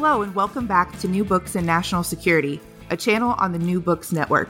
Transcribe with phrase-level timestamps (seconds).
[0.00, 3.80] Hello, and welcome back to New Books in National Security, a channel on the New
[3.80, 4.48] Books Network.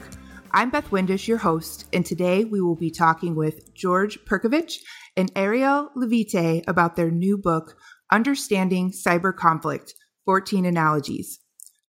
[0.51, 4.75] I'm Beth Windisch, your host, and today we will be talking with George Perkovich
[5.17, 7.75] and Ariel Levite about their new book,
[8.11, 9.95] Understanding Cyber Conflict
[10.25, 11.39] 14 Analogies.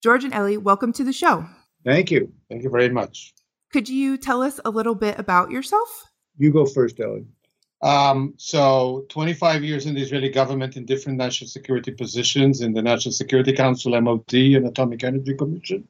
[0.04, 1.44] George and Ellie, welcome to the show.
[1.84, 2.32] Thank you.
[2.52, 3.34] Thank you very much.
[3.74, 6.04] Could you tell us a little bit about yourself?
[6.38, 7.26] You go first, Ellie.
[7.82, 12.82] Um, so, 25 years in the Israeli government in different national security positions in the
[12.82, 15.88] National Security Council, MOD, and Atomic Energy Commission.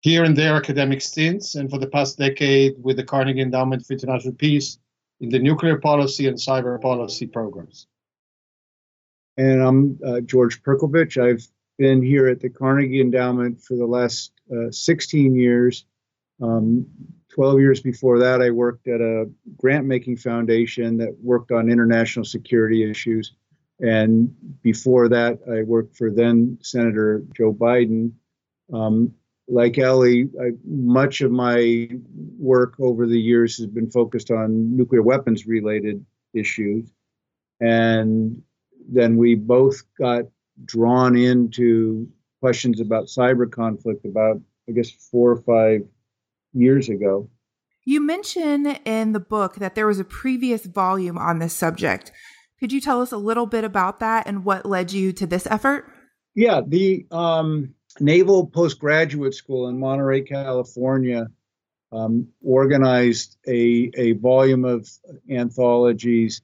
[0.00, 3.92] Here and there, academic stints, and for the past decade with the Carnegie Endowment for
[3.92, 4.78] International Peace
[5.20, 7.86] in the nuclear policy and cyber policy programs.
[9.36, 11.22] And I'm uh, George Perkovich.
[11.22, 11.46] I've
[11.78, 15.84] been here at the Carnegie Endowment for the last uh, 16 years.
[16.42, 16.86] Um,
[17.36, 22.24] 12 years before that, I worked at a grant making foundation that worked on international
[22.24, 23.34] security issues.
[23.78, 28.12] And before that, I worked for then Senator Joe Biden.
[28.72, 29.12] Um,
[29.48, 31.90] like Ellie, I, much of my
[32.38, 36.90] work over the years has been focused on nuclear weapons related issues.
[37.60, 38.42] And
[38.88, 40.24] then we both got
[40.64, 42.08] drawn into
[42.40, 45.82] questions about cyber conflict about, I guess, four or five
[46.56, 47.28] years ago.
[47.84, 52.10] You mention in the book that there was a previous volume on this subject.
[52.58, 55.46] Could you tell us a little bit about that and what led you to this
[55.46, 55.92] effort?
[56.34, 61.28] Yeah, the um, Naval Postgraduate School in Monterey, California,
[61.92, 64.88] um, organized a, a volume of
[65.30, 66.42] anthologies,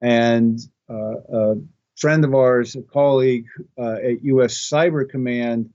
[0.00, 1.54] and uh, a
[1.96, 3.46] friend of ours, a colleague
[3.78, 4.54] uh, at U.S.
[4.54, 5.70] Cyber Command,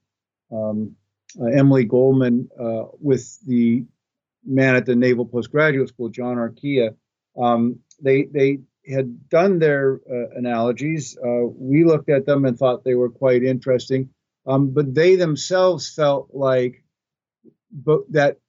[0.52, 0.96] um,
[1.42, 3.86] Emily Goldman, uh, with the
[4.46, 6.96] man at the Naval Postgraduate School, John Arquilla,
[7.38, 11.18] um, they they had done their uh, analogies.
[11.18, 14.10] Uh, we looked at them and thought they were quite interesting,
[14.46, 16.84] um, but they themselves felt like
[17.72, 18.40] but that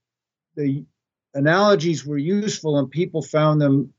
[0.54, 0.84] the
[1.34, 3.92] analogies were useful and people found them,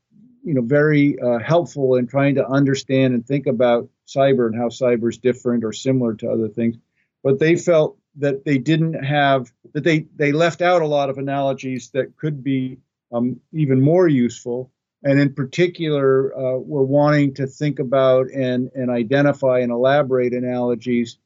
[0.44, 4.68] you know, very uh, helpful in trying to understand and think about cyber and how
[4.68, 6.76] cyber is different or similar to other things.
[7.22, 11.18] But they felt that they didn't have that they they left out a lot of
[11.18, 12.78] analogies that could be
[13.12, 14.70] um, even more useful
[15.02, 21.18] and in particular uh, we're wanting to think about and and identify and elaborate analogies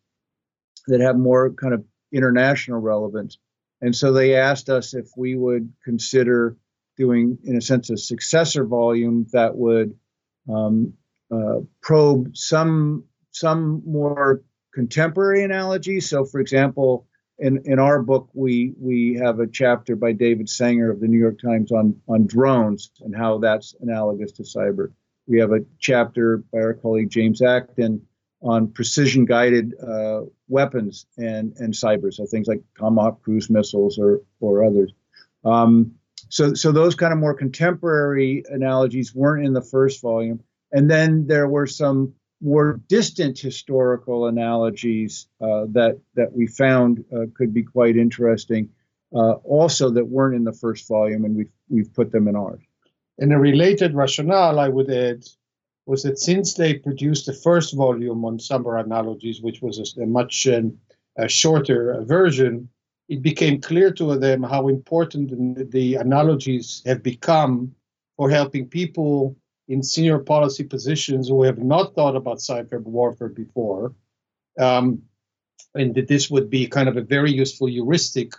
[0.86, 3.38] that have more kind of international relevance.
[3.80, 6.56] And so they asked us if we would consider
[6.96, 9.96] doing in a sense a successor volume that would
[10.48, 10.94] um,
[11.34, 16.08] uh, probe some some more contemporary analogies.
[16.08, 17.06] So, for example,
[17.38, 21.18] in, in our book, we we have a chapter by David Sanger of the New
[21.18, 24.92] York Times on on drones and how that's analogous to cyber.
[25.26, 28.02] We have a chapter by our colleague James Acton
[28.42, 34.20] on precision guided uh, weapons and and cyber, so things like Tomahawk cruise missiles or
[34.40, 34.92] or others.
[35.44, 35.92] Um,
[36.28, 41.26] so so those kind of more contemporary analogies weren't in the first volume, and then
[41.26, 47.62] there were some more distant historical analogies uh, that that we found uh, could be
[47.62, 48.68] quite interesting,
[49.14, 52.60] uh, also that weren't in the first volume, and we've we've put them in ours.
[53.18, 55.24] And a related rationale I would add
[55.86, 60.06] was that since they produced the first volume on summer analogies, which was a, a
[60.06, 60.78] much um,
[61.16, 62.68] a shorter version,
[63.08, 67.74] it became clear to them how important the analogies have become
[68.16, 69.36] for helping people
[69.68, 73.94] in senior policy positions who have not thought about cyber warfare before,
[74.58, 75.02] um,
[75.74, 78.32] and that this would be kind of a very useful heuristic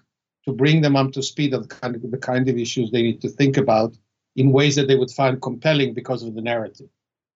[0.46, 3.02] to bring them up to speed on the kind of, the kind of issues they
[3.02, 3.96] need to think about
[4.36, 6.90] in ways that they would find compelling because of the narrative.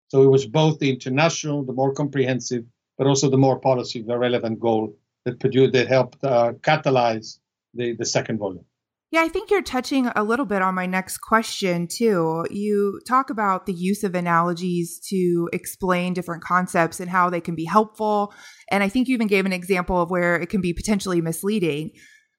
[0.09, 2.65] So it was both the international, the more comprehensive,
[2.97, 4.95] but also the more policy relevant goal
[5.25, 7.39] that produced that helped uh, catalyze
[7.73, 8.65] the, the second volume.
[9.09, 12.45] Yeah, I think you're touching a little bit on my next question, too.
[12.49, 17.55] You talk about the use of analogies to explain different concepts and how they can
[17.55, 18.33] be helpful.
[18.69, 21.91] And I think you even gave an example of where it can be potentially misleading.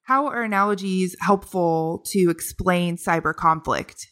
[0.02, 4.06] How are analogies helpful to explain cyber conflict?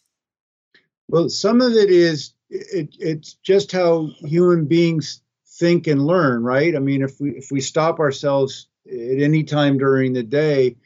[1.09, 5.20] Well, some of it is it, it's just how human beings
[5.59, 6.75] think and learn, right?
[6.75, 10.76] I mean, if we if we stop ourselves at any time during the day,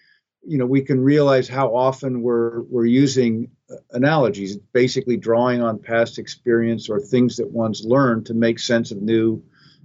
[0.42, 5.78] you know, we can realize how often we're we're using uh, analogies, basically drawing on
[5.78, 9.42] past experience or things that one's learned to make sense of new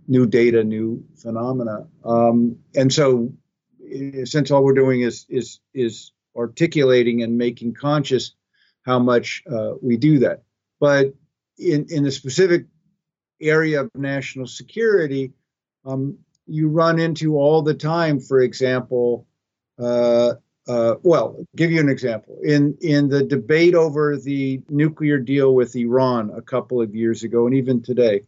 [0.07, 1.87] new data, new phenomena.
[2.03, 3.33] Um, and so,
[4.23, 8.33] since all we're doing is is is articulating and making conscious
[8.83, 10.43] how much uh, we do that,
[10.79, 11.13] but
[11.57, 12.65] in in the specific
[13.41, 15.33] area of national security,
[15.85, 16.17] um,
[16.47, 19.27] you run into all the time, for example,
[19.79, 20.35] uh,
[20.67, 22.39] uh, well, give you an example.
[22.43, 27.45] In in the debate over the nuclear deal with Iran a couple of years ago,
[27.45, 28.21] and even today,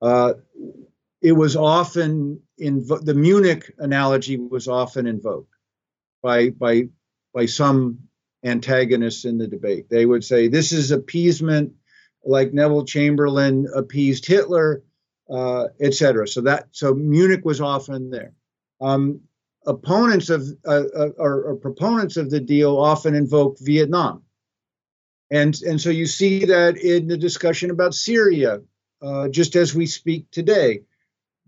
[0.00, 0.34] uh,
[1.20, 5.54] it was often in the Munich analogy was often invoked
[6.20, 6.88] by by
[7.32, 8.08] by some
[8.44, 9.88] antagonists in the debate.
[9.88, 11.74] They would say this is appeasement
[12.24, 14.82] like Neville Chamberlain appeased Hitler,
[15.30, 16.26] uh, etc.
[16.26, 18.34] So that so Munich was often there.
[18.80, 19.20] Um,
[19.66, 24.22] opponents of uh, uh, or, or, proponents of the deal often invoke Vietnam,
[25.30, 28.60] and and so you see that in the discussion about Syria,
[29.02, 30.82] uh, just as we speak today.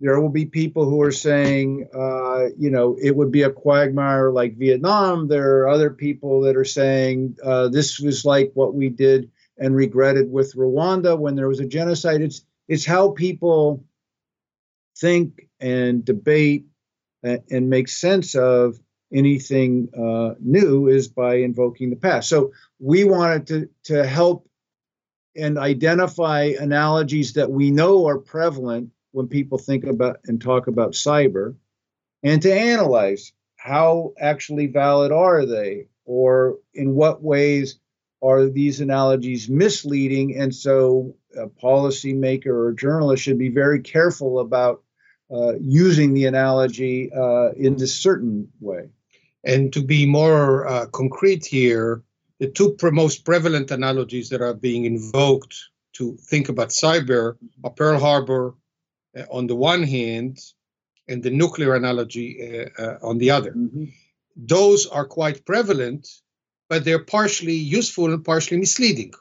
[0.00, 4.32] There will be people who are saying, uh, you know, it would be a quagmire
[4.32, 5.28] like Vietnam.
[5.28, 9.74] There are other people that are saying uh, this was like what we did and
[9.74, 12.22] regretted with Rwanda when there was a genocide.
[12.22, 13.84] It's it's how people
[14.96, 16.66] think and debate
[17.24, 18.78] and, make sense of
[19.12, 22.28] anything uh, new is by invoking the past.
[22.28, 24.48] So we wanted to to help
[25.36, 30.92] and identify analogies that we know are prevalent when people think about and talk about
[30.92, 31.56] cyber,
[32.22, 37.78] and to analyze how actually valid are they, or in what ways
[38.22, 40.38] are these analogies misleading?
[40.38, 44.83] And so a policymaker or journalist should be very careful about
[45.60, 48.88] using the analogy uh, in this certain way.
[49.44, 52.02] And to be more uh, concrete here,
[52.38, 55.54] the two most prevalent analogies that are being invoked
[55.94, 58.54] to think about cyber are Pearl Harbor
[59.16, 60.38] uh, on the one hand
[61.08, 63.52] and the nuclear analogy uh, uh, on the other.
[63.52, 63.84] Mm-hmm.
[64.36, 66.08] Those are quite prevalent
[66.68, 69.12] but they're partially useful and partially misleading.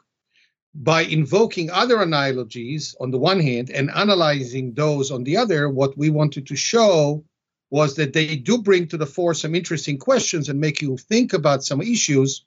[0.74, 5.96] By invoking other analogies on the one hand and analyzing those on the other, what
[5.96, 7.24] we wanted to show
[7.70, 11.32] was that they do bring to the fore some interesting questions and make you think
[11.32, 12.44] about some issues,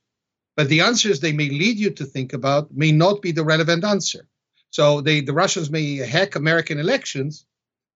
[0.57, 3.85] but the answers they may lead you to think about may not be the relevant
[3.85, 4.27] answer.
[4.71, 7.45] So they, the Russians may hack American elections,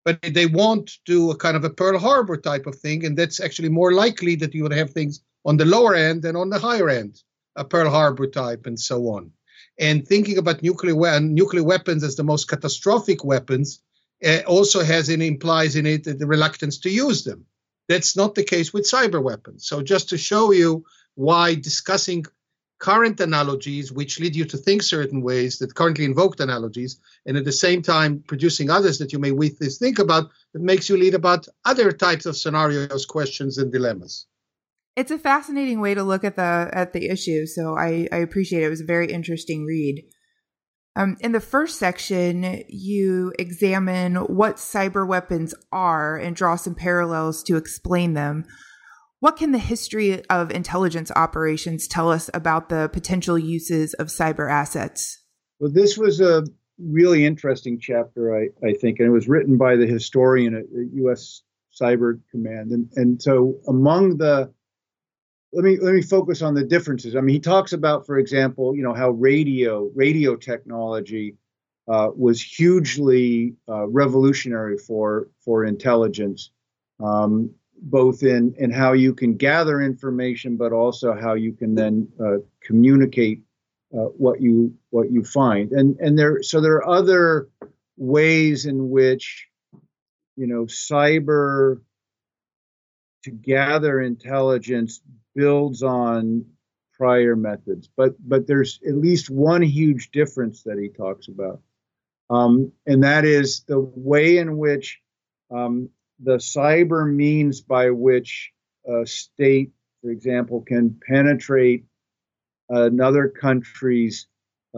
[0.06, 3.40] but they won't do a kind of a Pearl Harbor type of thing, and that's
[3.40, 6.60] actually more likely that you would have things on the lower end and on the
[6.60, 7.22] higher end,
[7.58, 9.32] a Pearl Harbor type, and so on.
[9.80, 13.82] And thinking about nuclear we- nuclear weapons as the most catastrophic weapons
[14.26, 17.46] uh, also has and implies in it the reluctance to use them.
[17.88, 19.68] That's not the case with cyber weapons.
[19.68, 20.86] So just to show you
[21.16, 22.26] why discussing
[22.80, 27.46] current analogies, which lead you to think certain ways that currently invoked analogies, and at
[27.46, 30.98] the same time producing others that you may with this think about, that makes you
[30.98, 34.26] lead about other types of scenarios, questions, and dilemmas
[34.96, 37.46] it's a fascinating way to look at the at the issue.
[37.46, 38.68] So I, I appreciate it.
[38.68, 40.04] It was a very interesting read.
[40.96, 47.44] Um, in the first section, you examine what cyber weapons are and draw some parallels
[47.44, 48.46] to explain them.
[49.22, 54.52] What can the history of intelligence operations tell us about the potential uses of cyber
[54.52, 55.24] assets?
[55.60, 56.44] Well, this was a
[56.80, 60.90] really interesting chapter, I, I think, and it was written by the historian at the
[60.96, 61.44] U.S.
[61.80, 62.72] Cyber Command.
[62.72, 64.52] And, and so among the
[65.54, 67.16] let me let me focus on the differences.
[67.16, 71.36] I mean, he talks about, for example, you know how radio radio technology
[71.88, 76.52] uh, was hugely uh, revolutionary for for intelligence,
[77.04, 82.08] um, both in in how you can gather information, but also how you can then
[82.24, 83.42] uh, communicate
[83.94, 85.72] uh, what you what you find.
[85.74, 87.50] And and there so there are other
[87.98, 89.48] ways in which
[90.38, 91.82] you know cyber
[93.24, 95.02] to gather intelligence
[95.36, 96.46] builds on
[96.98, 101.60] prior methods, but but there's at least one huge difference that he talks about,
[102.30, 105.00] um, and that is the way in which
[105.50, 108.52] um, the cyber means by which
[108.88, 109.72] a state,
[110.02, 111.86] for example, can penetrate
[112.70, 114.28] another country's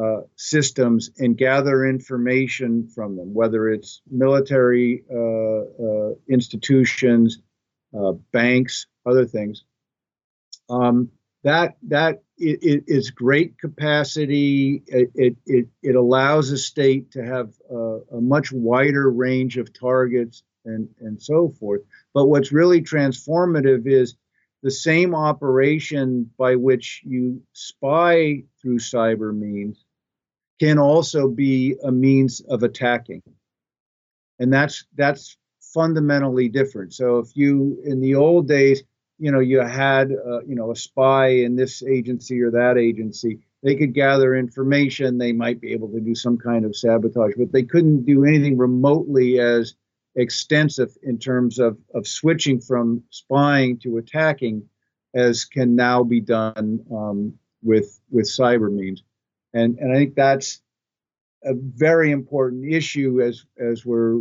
[0.01, 7.39] uh, systems and gather information from them, whether it's military uh, uh, institutions,
[7.95, 9.65] uh, banks, other things
[10.69, 11.09] um,
[11.43, 14.83] that that it, it is great capacity.
[14.87, 20.43] It, it, it, allows a state to have a, a, much wider range of targets
[20.65, 21.81] and, and so forth.
[22.13, 24.15] But what's really transformative is
[24.63, 29.83] the same operation by which you spy through cyber means
[30.59, 33.21] can also be a means of attacking.
[34.39, 35.37] And that's that's
[35.73, 36.93] fundamentally different.
[36.93, 38.83] So if you in the old days
[39.23, 43.39] you know you had uh, you know a spy in this agency or that agency.
[43.63, 45.17] They could gather information.
[45.17, 48.57] They might be able to do some kind of sabotage but they couldn't do anything
[48.57, 49.75] remotely as
[50.15, 54.67] extensive in terms of of switching from spying to attacking
[55.15, 59.03] as can now be done um, with with cyber means.
[59.53, 60.59] And and i think that's
[61.45, 64.19] a very important issue as as we're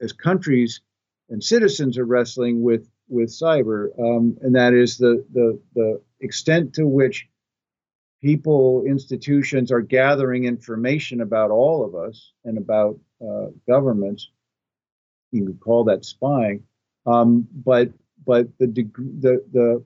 [0.00, 0.80] as countries
[1.28, 6.74] and citizens are wrestling with with cyber, um, and that is the, the the extent
[6.74, 7.28] to which
[8.20, 14.30] people, institutions are gathering information about all of us and about uh, governments.
[15.30, 16.62] You could call that spying,
[17.06, 17.90] um, but
[18.26, 19.84] but the, the the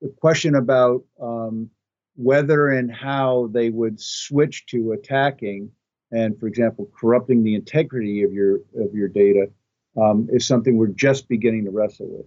[0.00, 1.70] the question about um,
[2.14, 5.70] whether and how they would switch to attacking
[6.12, 9.50] and, for example, corrupting the integrity of your of your data
[9.96, 12.26] um, is something we're just beginning to wrestle with.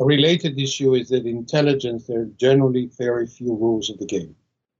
[0.00, 4.34] A related issue is that intelligence, there are generally very few rules of the game.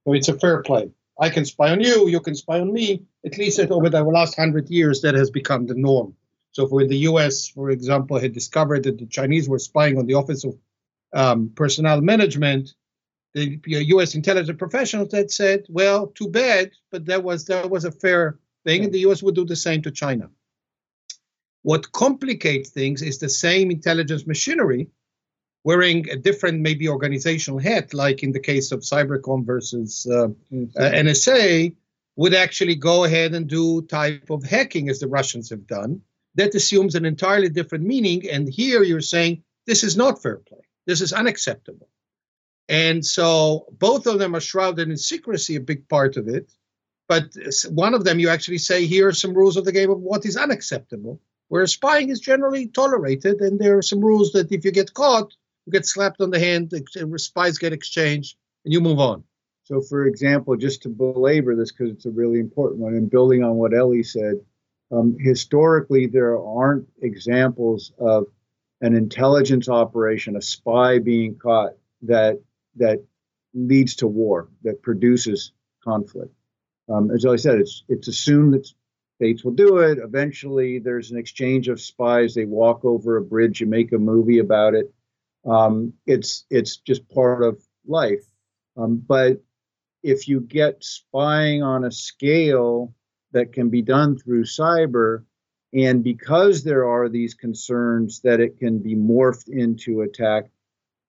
[0.05, 0.91] So it's a fair play.
[1.21, 3.05] I can spy on you, you can spy on me.
[3.25, 6.17] At least over the last hundred years, that has become the norm.
[6.53, 10.15] So, for the U.S., for example, had discovered that the Chinese were spying on the
[10.15, 10.59] Office of
[11.13, 12.75] um, Personnel Management,
[13.35, 14.15] the U.S.
[14.15, 18.85] intelligence professionals had said, "Well, too bad, but that was that was a fair thing,
[18.85, 19.23] and the U.S.
[19.23, 20.31] would do the same to China."
[21.63, 24.89] What complicates things is the same intelligence machinery
[25.65, 30.29] wearing a different maybe organizational hat, like in the case of Cybercom versus uh, uh,
[30.77, 31.75] NSA,
[32.17, 36.03] would actually go ahead and do type of hacking as the Russians have done.
[36.35, 38.29] That assumes an entirely different meaning.
[38.29, 40.61] And here you're saying this is not fair play.
[40.87, 41.89] This is unacceptable.
[42.69, 46.51] And so both of them are shrouded in secrecy, a big part of it.
[47.09, 47.35] But
[47.69, 50.25] one of them, you actually say, here are some rules of the game of what
[50.25, 53.41] is unacceptable, whereas spying is generally tolerated.
[53.41, 55.35] And there are some rules that if you get caught,
[55.67, 59.25] you get slapped on the hand, the spies get exchanged, and you move on.
[59.65, 63.45] So, for example, just to belabor this because it's a really important one, and building
[63.45, 64.41] on what Ellie said,
[64.91, 68.27] um, historically there aren't examples of
[68.81, 72.41] an intelligence operation, a spy being caught that
[72.77, 73.05] that
[73.55, 75.53] leads to war, that produces
[75.85, 76.35] conflict.
[76.89, 78.67] Um, as I said, it's it's assumed that
[79.17, 79.99] states will do it.
[79.99, 82.35] Eventually, there's an exchange of spies.
[82.35, 83.61] They walk over a bridge.
[83.61, 84.93] You make a movie about it.
[85.45, 88.25] Um, it's it's just part of life.
[88.77, 89.43] Um, but
[90.03, 92.95] if you get spying on a scale
[93.33, 95.25] that can be done through cyber,
[95.73, 100.51] and because there are these concerns that it can be morphed into attack,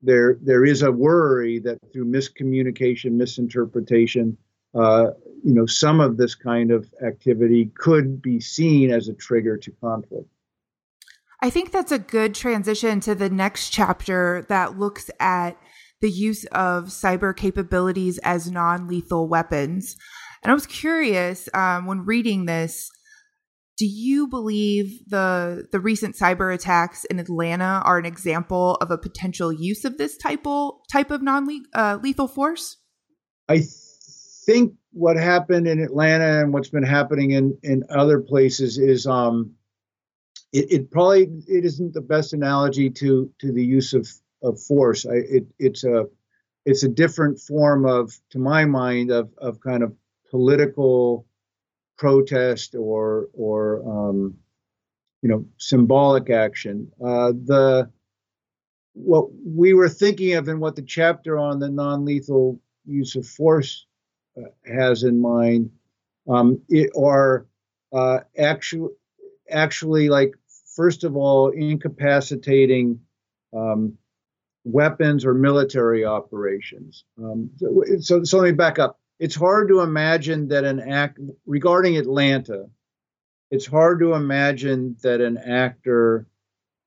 [0.02, 4.38] there there is a worry that through miscommunication, misinterpretation,
[4.76, 5.12] uh,
[5.44, 9.72] you know, some of this kind of activity could be seen as a trigger to
[9.72, 10.28] conflict.
[11.44, 15.58] I think that's a good transition to the next chapter that looks at
[16.00, 19.98] the use of cyber capabilities as non lethal weapons.
[20.42, 22.90] And I was curious um, when reading this.
[23.78, 28.98] Do you believe the the recent cyber attacks in Atlanta are an example of a
[28.98, 32.78] potential use of this type of, type of non uh, lethal force?
[33.50, 33.64] I
[34.46, 39.56] think what happened in Atlanta and what's been happening in in other places is um,
[40.54, 44.08] it, it probably it isn't the best analogy to to the use of
[44.42, 45.06] of force.
[45.06, 46.06] I, it, it's a
[46.66, 49.94] it's a different form of, to my mind, of of kind of
[50.30, 51.26] political
[51.98, 54.38] protest or or um,
[55.22, 56.92] you know symbolic action.
[57.04, 57.90] Uh, the
[58.94, 63.88] what we were thinking of and what the chapter on the non-lethal use of force
[64.38, 65.72] uh, has in mind
[66.30, 67.48] um, it, are
[67.92, 68.90] uh, actually
[69.50, 70.36] actually like
[70.76, 73.00] first of all, incapacitating
[73.56, 73.98] um,
[74.64, 77.04] weapons or military operations.
[77.18, 77.50] Um,
[78.00, 79.00] so, so let me back up.
[79.20, 82.66] It's hard to imagine that an act regarding Atlanta,
[83.52, 86.28] it's hard to imagine that an actor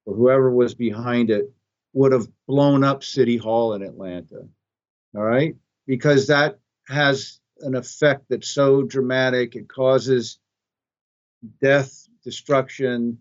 [0.05, 1.53] or whoever was behind it
[1.93, 4.47] would have blown up City Hall in Atlanta.
[5.15, 5.55] All right?
[5.87, 10.39] Because that has an effect that's so dramatic, it causes
[11.63, 13.19] death, destruction,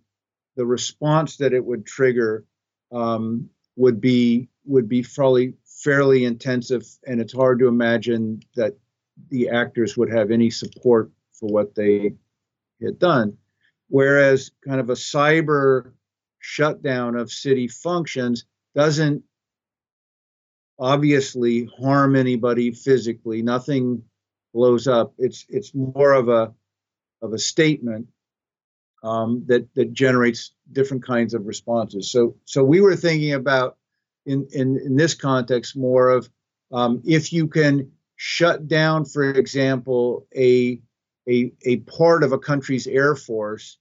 [0.56, 2.46] the response that it would trigger
[2.92, 8.76] um, would be would be probably fairly intensive, and it's hard to imagine that
[9.30, 12.16] the actors would have any support for what they
[12.82, 13.38] had done.
[13.88, 15.92] Whereas, kind of a cyber
[16.40, 19.24] shutdown of city functions doesn't
[20.80, 23.42] obviously harm anybody physically.
[23.42, 24.04] Nothing
[24.54, 25.14] blows up.
[25.18, 26.54] It's it's more of a
[27.22, 28.08] of a statement
[29.04, 32.12] um, that that generates different kinds of responses.
[32.12, 33.78] So so we were thinking about
[34.26, 36.30] in in, in this context more of
[36.72, 40.82] um, if you can shut down, for example, a
[41.30, 43.78] a a part of a country's air force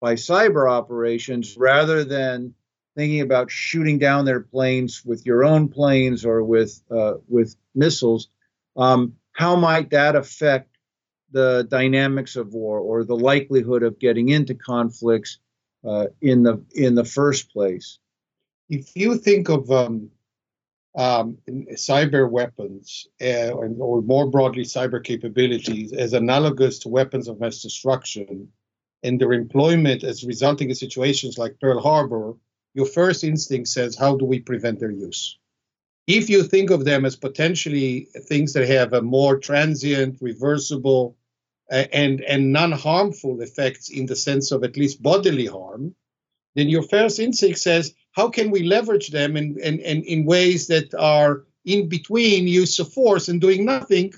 [0.00, 2.54] by cyber operations rather than
[2.96, 8.28] thinking about shooting down their planes with your own planes or with uh, with missiles.
[8.76, 10.71] Um, how might that affect
[11.32, 15.38] the dynamics of war or the likelihood of getting into conflicts
[15.84, 17.98] uh, in the in the first place.
[18.68, 20.10] If you think of um,
[20.96, 21.38] um,
[21.72, 28.48] cyber weapons uh, or more broadly cyber capabilities as analogous to weapons of mass destruction
[29.02, 32.34] and their employment as resulting in situations like Pearl Harbor,
[32.74, 35.38] your first instinct says, how do we prevent their use?
[36.06, 41.16] If you think of them as potentially things that have a more transient, reversible,
[41.72, 45.94] and and non-harmful effects in the sense of at least bodily harm,
[46.54, 50.94] then your first instinct says, how can we leverage them in, in, in, ways that
[50.94, 54.12] are in between use of force and doing nothing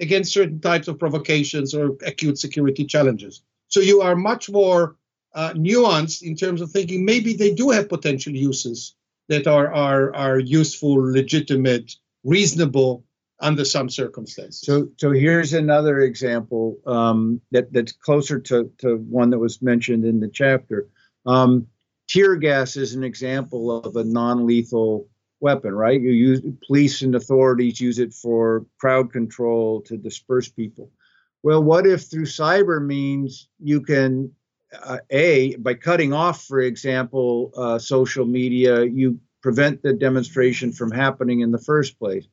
[0.00, 3.42] against certain types of provocations or acute security challenges.
[3.68, 4.96] So you are much more
[5.34, 8.94] uh, nuanced in terms of thinking maybe they do have potential uses
[9.28, 11.94] that are are are useful, legitimate,
[12.24, 13.04] reasonable,
[13.40, 14.60] under some circumstances.
[14.62, 20.04] So, so here's another example um, that that's closer to to one that was mentioned
[20.04, 20.88] in the chapter.
[21.26, 21.66] Um,
[22.08, 25.08] tear gas is an example of a non-lethal
[25.40, 26.00] weapon, right?
[26.00, 30.90] You use police and authorities use it for crowd control to disperse people.
[31.42, 34.32] Well, what if through cyber means you can
[34.82, 40.90] uh, a by cutting off, for example, uh, social media, you prevent the demonstration from
[40.90, 42.26] happening in the first place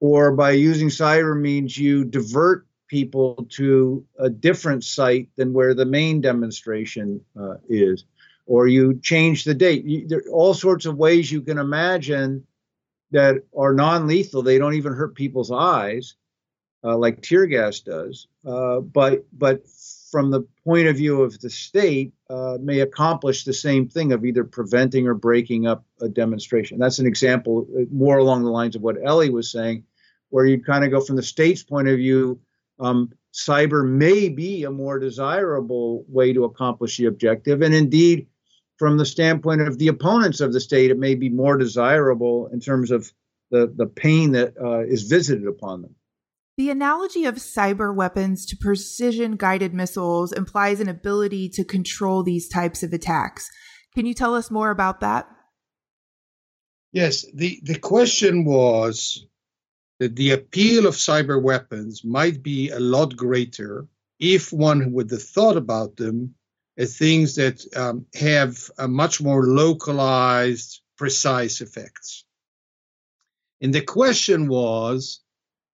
[0.00, 5.84] or by using cyber means you divert people to a different site than where the
[5.84, 8.04] main demonstration uh, is,
[8.46, 9.84] or you change the date.
[9.84, 12.46] You, there are all sorts of ways you can imagine
[13.10, 14.42] that are non-lethal.
[14.42, 16.14] They don't even hurt people's eyes,
[16.84, 18.26] uh, like tear gas does.
[18.46, 19.62] Uh, but but
[20.10, 24.24] from the point of view of the state, uh, may accomplish the same thing of
[24.24, 26.78] either preventing or breaking up a demonstration.
[26.78, 29.84] That's an example, uh, more along the lines of what Ellie was saying
[30.30, 32.40] where you'd kind of go from the state's point of view,
[32.80, 37.62] um, cyber may be a more desirable way to accomplish the objective.
[37.62, 38.26] And indeed,
[38.78, 42.60] from the standpoint of the opponents of the state, it may be more desirable in
[42.60, 43.12] terms of
[43.50, 45.94] the, the pain that uh, is visited upon them.
[46.58, 52.48] The analogy of cyber weapons to precision guided missiles implies an ability to control these
[52.48, 53.48] types of attacks.
[53.94, 55.28] Can you tell us more about that?
[56.90, 59.24] Yes, the, the question was
[60.00, 63.86] that the appeal of cyber weapons might be a lot greater
[64.18, 66.34] if one would have thought about them
[66.76, 72.24] as things that um, have a much more localized, precise effects.
[73.60, 75.20] And the question was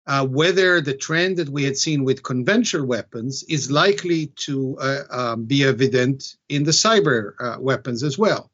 [0.07, 5.03] uh, whether the trend that we had seen with conventional weapons is likely to uh,
[5.11, 8.51] um, be evident in the cyber uh, weapons as well.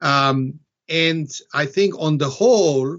[0.00, 2.98] Um, and I think on the whole,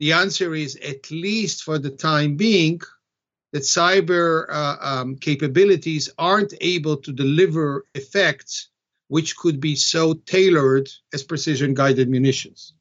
[0.00, 2.80] the answer is at least for the time being
[3.52, 8.68] that cyber uh, um, capabilities aren't able to deliver effects
[9.08, 12.72] which could be so tailored as precision guided munitions.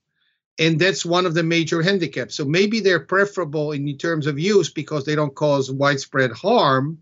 [0.61, 2.35] And that's one of the major handicaps.
[2.35, 6.99] So maybe they're preferable in terms of use because they don't cause widespread harm,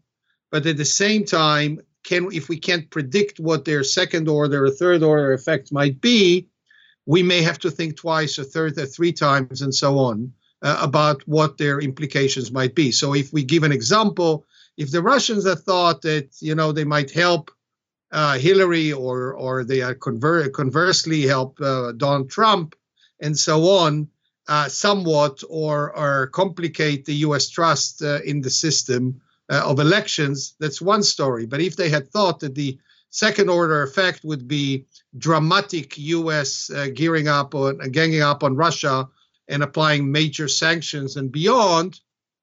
[0.49, 4.69] but at the same time, can if we can't predict what their second order or
[4.69, 6.47] third order effects might be,
[7.05, 10.77] we may have to think twice or third or three times and so on uh,
[10.79, 12.93] about what their implications might be.
[12.93, 14.45] So if we give an example,
[14.77, 17.51] if the Russians had thought that you know they might help
[18.13, 22.73] uh, Hillary or or they are conver- conversely help uh, Donald Trump
[23.19, 24.09] and so on
[24.49, 27.49] uh, somewhat or or complicate the U.S.
[27.49, 31.45] trust uh, in the system uh, of elections, that's one story.
[31.45, 32.79] But if they had thought that the
[33.11, 34.85] second order effect would be
[35.17, 36.71] dramatic U.S.
[36.71, 39.07] Uh, gearing up on uh, ganging up on Russia
[39.47, 41.99] and applying major sanctions and beyond,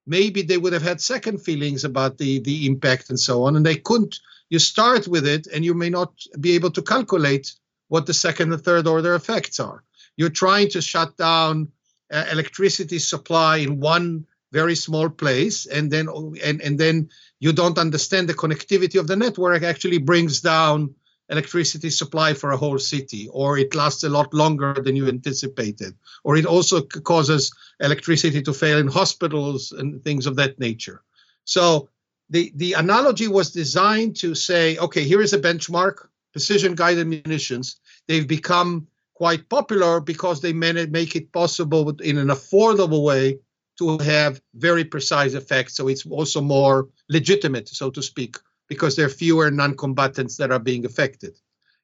[0.06, 3.66] maybe they would have had second feelings about the the impact and so on, and
[3.66, 4.16] they couldn't.
[4.48, 7.52] You start with it, and you may not be able to calculate
[7.88, 9.82] what the second and third order effects are.
[10.16, 11.68] You're trying to shut down
[12.12, 16.08] uh, electricity supply in one very small place, and then
[16.42, 20.94] and, and then you don't understand the connectivity of the network actually brings down
[21.28, 25.92] electricity supply for a whole city, or it lasts a lot longer than you anticipated,
[26.22, 31.02] or it also causes electricity to fail in hospitals and things of that nature.
[31.44, 31.88] So
[32.30, 37.80] the, the analogy was designed to say, okay, here is a benchmark, precision guided munitions.
[38.06, 43.38] They've become quite popular because they make it possible in an affordable way
[43.78, 45.74] to have very precise effects.
[45.74, 48.36] So it's also more legitimate, so to speak,
[48.68, 51.34] because there are fewer non combatants that are being affected.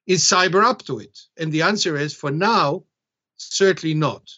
[0.07, 1.19] Is cyber up to it?
[1.39, 2.85] And the answer is for now,
[3.39, 4.29] certainly not.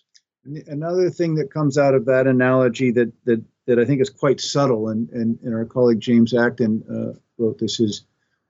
[0.66, 4.40] Another thing that comes out of that analogy that that that I think is quite
[4.40, 8.04] subtle, and and, and our colleague James Acton uh, wrote this is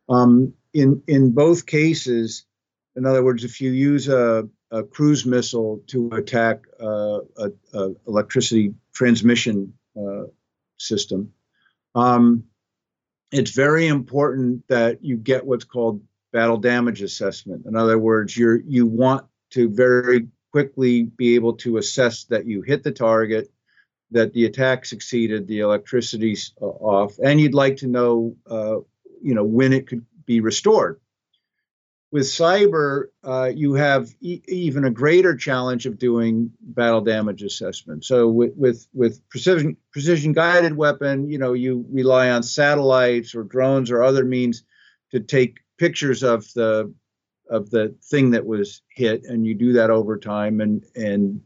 [0.09, 2.45] um, in in both cases.
[2.97, 7.91] In other words, if you use a, a cruise missile to attack uh, a, a,
[8.07, 10.25] electricity transmission uh,
[10.79, 11.33] system,
[11.95, 12.45] um,
[13.33, 16.03] it's very important that you get what's called
[16.33, 17.67] battle damage assessment.
[17.67, 22.63] In other words, you you want to very quickly be able to assess that you
[22.63, 23.51] hit the target,
[24.13, 28.77] that the attack succeeded, the electricity's uh, off, and you'd like to know, uh,
[29.21, 31.01] you know, when it could be restored
[32.15, 38.05] with cyber, uh, you have e- even a greater challenge of doing battle damage assessment.
[38.05, 43.43] So with, with with precision precision guided weapon, you know, you rely on satellites or
[43.43, 44.63] drones or other means
[45.11, 46.95] to take pictures of the
[47.51, 51.41] of the thing that was hit, and you do that over time, and and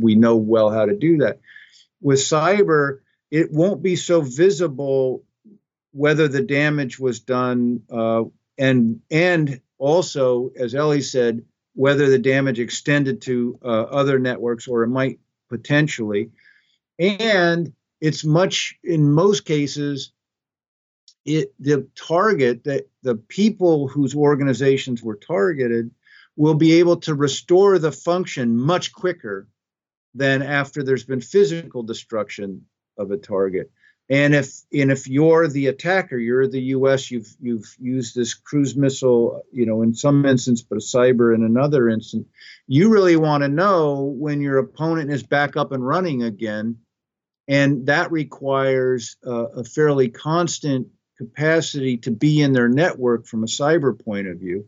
[0.00, 1.40] we know well how to do that.
[2.00, 5.24] With cyber, it won't be so visible
[5.92, 8.22] whether the damage was done uh,
[8.58, 11.44] and and also, as Ellie said,
[11.74, 15.20] whether the damage extended to uh, other networks or it might
[15.50, 16.30] potentially.
[16.98, 17.70] And
[18.00, 20.12] it's much, in most cases,
[21.26, 25.90] it the target that the people whose organizations were targeted
[26.36, 29.48] will be able to restore the function much quicker
[30.14, 32.64] than after there's been physical destruction
[32.96, 33.70] of a target.
[34.10, 37.10] And if and if you're the attacker, you're the U.S.
[37.10, 41.42] You've you've used this cruise missile, you know, in some instance, but a cyber in
[41.42, 42.28] another instance.
[42.66, 46.80] You really want to know when your opponent is back up and running again,
[47.48, 53.46] and that requires uh, a fairly constant capacity to be in their network from a
[53.46, 54.66] cyber point of view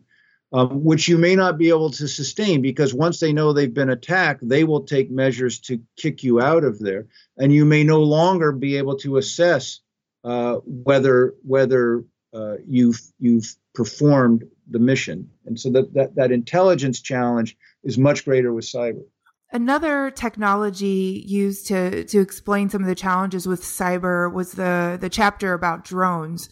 [0.53, 3.89] um, which you may not be able to sustain because once they know they've been
[3.89, 7.07] attacked, they will take measures to kick you out of there,
[7.37, 9.81] and you may no longer be able to assess
[10.23, 15.29] uh, whether whether uh, you've you've performed the mission.
[15.45, 19.03] And so that, that that intelligence challenge is much greater with cyber.
[19.51, 25.09] Another technology used to to explain some of the challenges with cyber was the the
[25.09, 26.49] chapter about drones.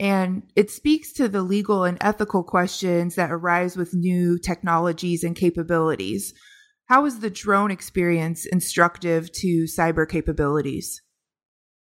[0.00, 5.36] And it speaks to the legal and ethical questions that arise with new technologies and
[5.36, 6.32] capabilities.
[6.86, 11.02] How is the drone experience instructive to cyber capabilities?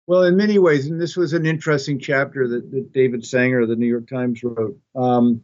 [0.06, 3.70] Well, in many ways, and this was an interesting chapter that, that David Sanger of
[3.70, 4.78] the New York Times wrote.
[4.94, 5.40] Um,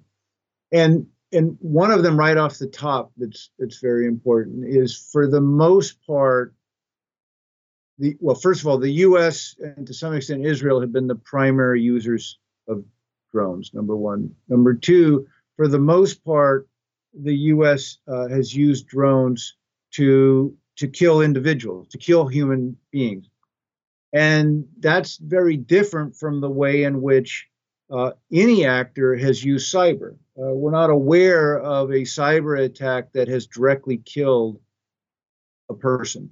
[0.71, 5.27] and and one of them right off the top that's that's very important is for
[5.27, 6.55] the most part
[7.99, 11.15] the well first of all the US and to some extent Israel have been the
[11.15, 12.85] primary users of
[13.33, 14.35] drones, number one.
[14.49, 16.69] Number two, for the most part,
[17.13, 17.99] the U.S.
[18.07, 19.57] Uh, has used drones
[19.93, 23.29] to to kill individuals, to kill human beings,
[24.13, 27.49] and that's very different from the way in which
[27.91, 30.13] uh, any actor has used cyber.
[30.39, 34.61] Uh, we're not aware of a cyber attack that has directly killed
[35.69, 36.31] a person,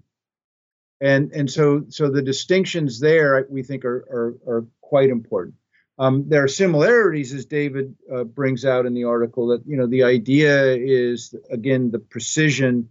[1.01, 5.55] and and so so the distinctions there we think are are, are quite important.
[5.99, 9.87] Um, there are similarities, as David uh, brings out in the article, that you know
[9.87, 12.89] the idea is again the precision.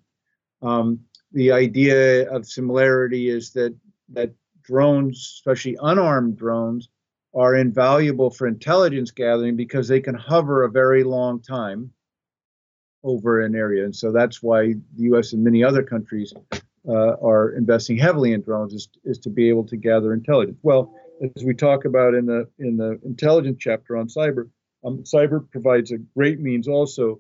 [0.62, 3.76] Um, the idea of similarity is that
[4.10, 6.90] that drones, especially unarmed drones,
[7.34, 11.92] are invaluable for intelligence gathering because they can hover a very long time
[13.04, 15.32] over an area, and so that's why the U.S.
[15.32, 16.34] and many other countries
[16.90, 20.58] uh, are investing heavily in drones is, is to be able to gather intelligence.
[20.62, 24.50] Well as we talk about in the in the intelligence chapter on cyber,
[24.84, 27.20] um, cyber provides a great means also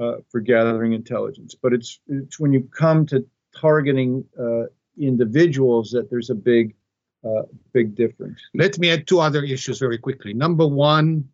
[0.00, 1.54] uh, for gathering intelligence.
[1.60, 3.24] But it's it's when you come to
[3.56, 4.64] targeting uh,
[4.98, 6.74] individuals that there's a big
[7.24, 8.40] uh, big difference.
[8.54, 10.34] Let me add two other issues very quickly.
[10.34, 11.28] Number one,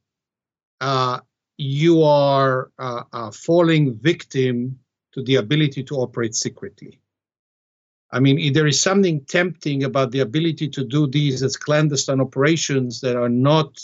[0.81, 1.21] uh,
[1.57, 4.79] you are uh, falling victim
[5.13, 7.01] to the ability to operate secretly.
[8.13, 13.01] I mean, there is something tempting about the ability to do these as clandestine operations
[13.03, 13.81] that are not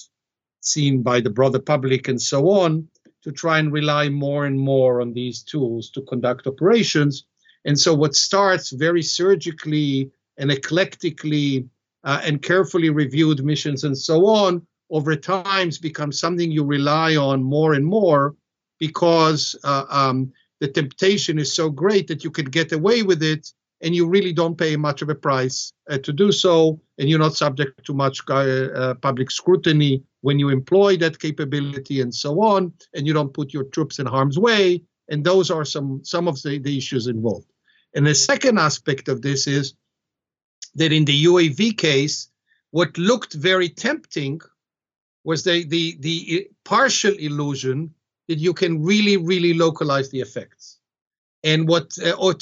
[0.61, 2.89] seen by the broader public and so on,
[3.23, 7.25] to try and rely more and more on these tools to conduct operations.
[7.65, 11.69] And so, what starts very surgically and eclectically
[12.05, 17.43] uh, and carefully reviewed missions and so on over times becomes something you rely on
[17.43, 18.37] more and more
[18.79, 23.53] because uh, um, the temptation is so great that you can get away with it
[23.83, 27.19] and you really don't pay much of a price uh, to do so and you're
[27.19, 32.41] not subject to much uh, uh, public scrutiny when you employ that capability and so
[32.41, 36.29] on and you don't put your troops in harm's way and those are some some
[36.29, 37.51] of the, the issues involved.
[37.95, 39.75] And the second aspect of this is
[40.75, 42.29] that in the uav case
[42.71, 44.41] what looked very tempting
[45.25, 47.95] was the the the partial illusion
[48.29, 50.76] that you can really really localize the effects
[51.47, 52.33] and what uh,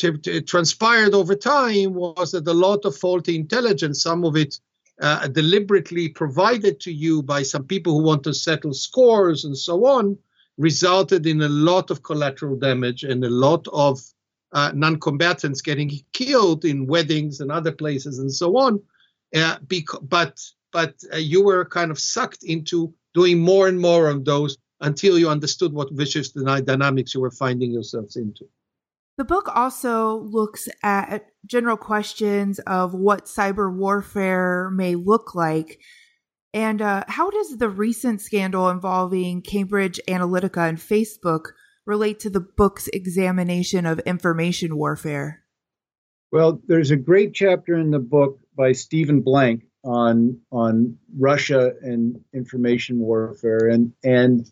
[0.46, 4.58] transpired over time was that a lot of faulty intelligence some of it
[5.00, 9.84] uh, deliberately provided to you by some people who want to settle scores and so
[9.84, 10.16] on
[10.56, 14.00] resulted in a lot of collateral damage and a lot of
[14.52, 18.80] uh, non-combatants getting killed in weddings and other places and so on.
[19.34, 19.56] Uh,
[20.02, 20.40] but
[20.72, 25.18] but uh, you were kind of sucked into doing more and more of those until
[25.18, 28.44] you understood what vicious dynamics you were finding yourselves into.
[29.16, 35.78] The book also looks at general questions of what cyber warfare may look like.
[36.52, 41.46] And uh, how does the recent scandal involving Cambridge Analytica and Facebook
[41.86, 45.42] relate to the book's examination of information warfare?
[46.32, 52.18] Well, there's a great chapter in the book by Stephen Blank on on Russia and
[52.32, 54.50] information warfare, and and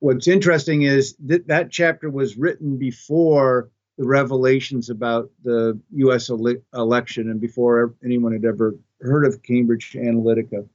[0.00, 6.30] what's interesting is that that chapter was written before the revelations about the U.S.
[6.30, 10.66] Ele- election and before anyone had ever heard of Cambridge Analytica.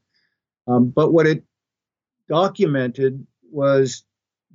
[0.68, 1.44] Um, but what it
[2.30, 4.04] documented was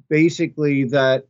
[0.08, 1.26] basically that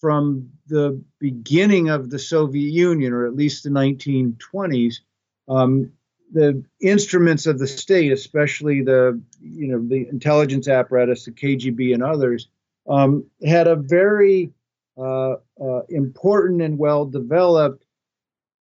[0.00, 5.00] from the beginning of the Soviet Union, or at least the 1920s,
[5.48, 5.92] um,
[6.32, 12.02] the instruments of the state, especially the you know the intelligence apparatus, the KGB and
[12.02, 12.48] others,
[12.88, 14.52] um, had a very
[15.00, 17.84] uh, uh, important and well developed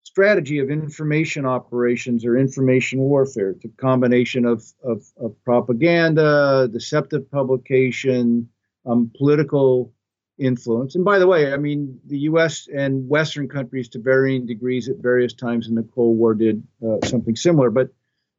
[0.03, 3.51] strategy of information operations or information warfare.
[3.51, 8.49] It's a combination of, of, of propaganda, deceptive publication,
[8.85, 9.93] um, political
[10.39, 10.95] influence.
[10.95, 14.97] And by the way, I mean, the US and Western countries to varying degrees at
[14.97, 17.69] various times in the Cold War did uh, something similar.
[17.69, 17.89] But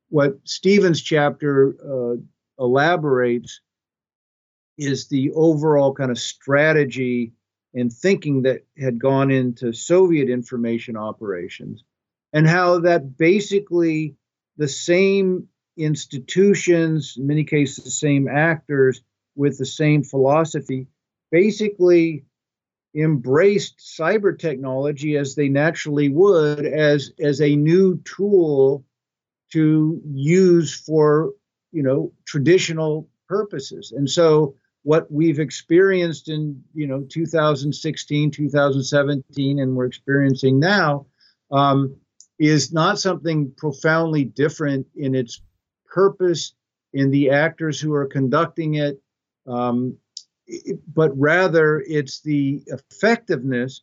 [0.08, 2.16] what Stephen's chapter uh,
[2.58, 3.60] elaborates
[4.76, 7.32] is the overall kind of strategy
[7.74, 11.84] and thinking that had gone into Soviet information operations,
[12.32, 14.16] and how that basically
[14.56, 19.02] the same institutions, in many cases, the same actors
[19.36, 20.86] with the same philosophy,
[21.30, 22.24] basically
[22.94, 28.84] embraced cyber technology as they naturally would as as a new tool
[29.52, 31.32] to use for
[31.72, 33.92] you know traditional purposes.
[33.92, 34.56] And so
[34.90, 41.06] what we've experienced in you know 2016 2017 and we're experiencing now
[41.52, 41.94] um,
[42.40, 45.42] is not something profoundly different in its
[45.86, 46.54] purpose
[46.92, 49.00] in the actors who are conducting it
[49.46, 49.96] um,
[50.92, 53.82] but rather it's the effectiveness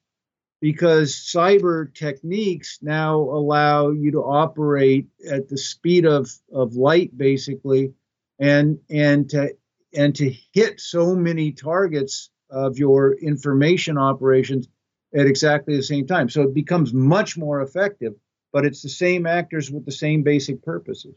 [0.59, 7.93] because cyber techniques now allow you to operate at the speed of, of light basically
[8.39, 9.55] and and to
[9.95, 14.67] and to hit so many targets of your information operations
[15.15, 16.29] at exactly the same time.
[16.29, 18.13] So it becomes much more effective,
[18.51, 21.15] but it's the same actors with the same basic purposes.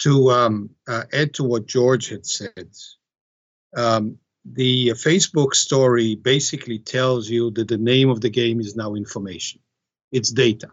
[0.00, 2.70] To um, uh, add to what George had said,
[3.76, 8.94] um, the Facebook story basically tells you that the name of the game is now
[8.94, 9.60] information,
[10.12, 10.68] it's data.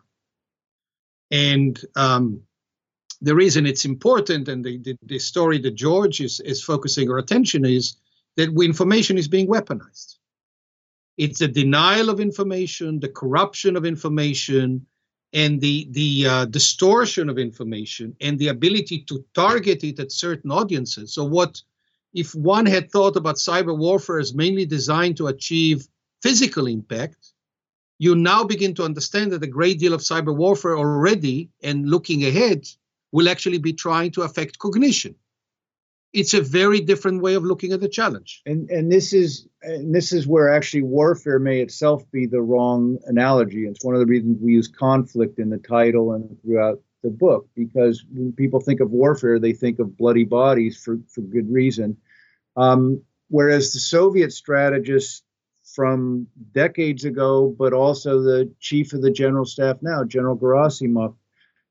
[1.32, 2.42] And um,
[3.24, 7.18] the reason it's important and the, the, the, story that George is, is focusing our
[7.18, 7.96] attention is
[8.36, 10.18] that information is being weaponized.
[11.18, 14.86] It's a denial of information, the corruption of information,
[15.32, 20.52] and the, the uh, distortion of information, and the ability to target it at certain
[20.52, 21.14] audiences.
[21.14, 21.62] So, what
[22.14, 25.88] if one had thought about cyber warfare as mainly designed to achieve
[26.22, 27.32] physical impact?
[28.00, 32.26] You now begin to understand that a great deal of cyber warfare already and looking
[32.26, 32.68] ahead
[33.14, 35.16] will actually be trying to affect cognition.
[36.14, 38.42] it's a very different way of looking at the challenge.
[38.46, 43.00] And and this is and this is where actually warfare may itself be the wrong
[43.06, 43.66] analogy.
[43.66, 47.50] It's one of the reasons we use conflict in the title and throughout the book
[47.56, 51.98] because when people think of warfare, they think of bloody bodies for for good reason.
[52.56, 55.24] Um, whereas the Soviet strategists
[55.76, 61.16] from decades ago, but also the chief of the general staff now, General Gerasimov,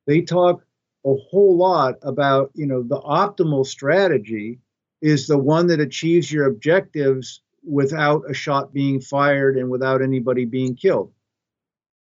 [0.08, 0.64] they talk
[1.04, 4.60] a whole lot about, you know, the optimal strategy
[5.00, 10.44] is the one that achieves your objectives without a shot being fired and without anybody
[10.44, 11.12] being killed.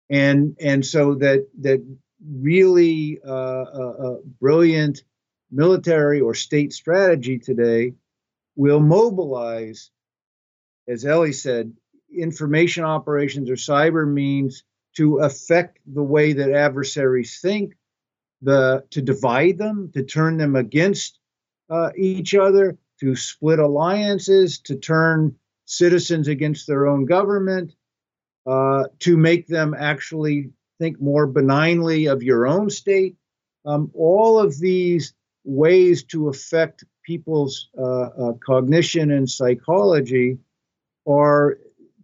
[0.09, 1.81] And and so that that
[2.21, 5.03] really uh, uh, uh, brilliant
[5.51, 7.93] military or state strategy today
[8.55, 9.89] will mobilize,
[10.87, 11.73] as Ellie said,
[12.13, 14.63] information operations or cyber means
[14.97, 17.73] to affect the way that adversaries think,
[18.41, 21.19] the to divide them, to turn them against
[21.69, 27.73] uh, each other, to split alliances, to turn citizens against their own government,
[28.45, 33.15] uh, to make them actually think more benignly of your own state.
[33.65, 40.37] Um, all of these ways to affect people's uh, uh cognition and psychology
[41.07, 41.57] are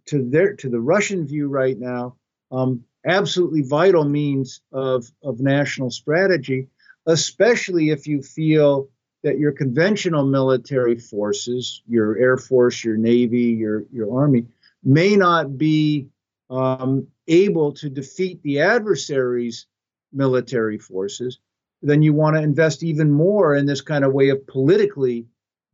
[0.06, 2.16] to their to the Russian view right now
[2.50, 6.68] um, absolutely vital means of, of national strategy,
[7.06, 8.88] especially if you feel
[9.22, 14.46] that your conventional military forces, your Air Force, your Navy, your, your Army,
[14.84, 16.08] may not be
[16.50, 19.66] um, able to defeat the adversary's
[20.12, 21.38] military forces,
[21.82, 25.26] then you want to invest even more in this kind of way of politically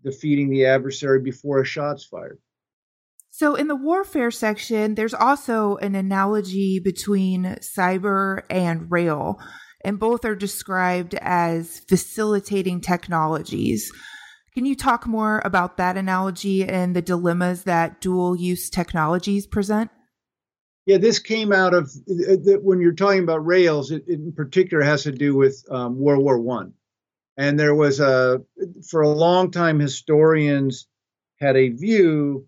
[0.02, 2.38] defeating the adversary before a shot's fired.
[3.36, 9.40] So, in the warfare section, there's also an analogy between cyber and rail,
[9.84, 13.90] and both are described as facilitating technologies.
[14.54, 19.90] Can you talk more about that analogy and the dilemmas that dual use technologies present?
[20.86, 23.90] Yeah, this came out of when you're talking about rails.
[23.90, 26.74] It, in particular has to do with um, World War One,
[27.36, 28.42] and there was a
[28.88, 30.86] for a long time historians
[31.40, 32.46] had a view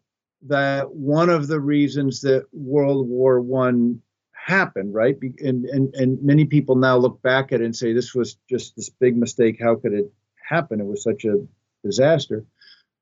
[0.48, 5.16] that one of the reasons that World War One happened, right?
[5.40, 8.76] And, and and many people now look back at it and say this was just
[8.76, 9.58] this big mistake.
[9.60, 10.12] How could it
[10.48, 10.80] happen?
[10.80, 11.46] It was such a
[11.84, 12.44] disaster.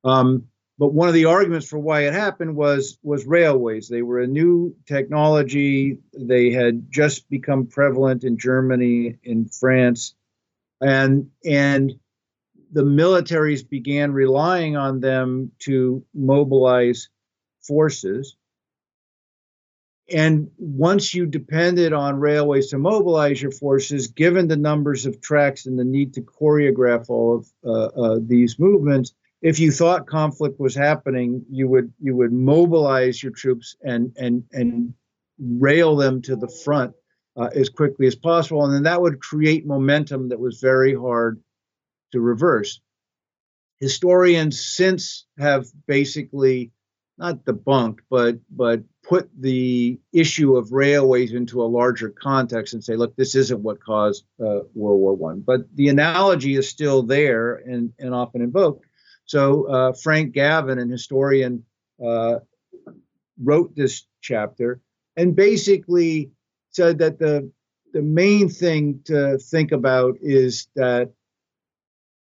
[0.04, 3.88] Um, but one of the arguments for why it happened was was railways.
[3.88, 5.98] They were a new technology.
[6.12, 10.14] They had just become prevalent in Germany, in France,
[10.80, 11.92] and and
[12.72, 17.08] the militaries began relying on them to mobilize
[17.66, 18.36] forces.
[20.12, 25.64] And once you depended on railways to mobilize your forces, given the numbers of tracks
[25.64, 30.60] and the need to choreograph all of uh, uh, these movements, if you thought conflict
[30.60, 34.94] was happening, you would you would mobilize your troops and and and
[35.38, 36.94] rail them to the front
[37.36, 41.42] uh, as quickly as possible, and then that would create momentum that was very hard
[42.12, 42.80] to reverse.
[43.80, 46.70] Historians since have basically
[47.18, 52.96] not debunked, but but put the issue of railways into a larger context and say,
[52.96, 55.40] look, this isn't what caused uh, World War One.
[55.40, 58.86] But the analogy is still there and, and often invoked.
[59.26, 61.64] So uh, Frank Gavin, an historian,
[62.04, 62.36] uh,
[63.42, 64.80] wrote this chapter
[65.16, 66.30] and basically
[66.70, 67.50] said that the
[67.92, 71.12] the main thing to think about is that,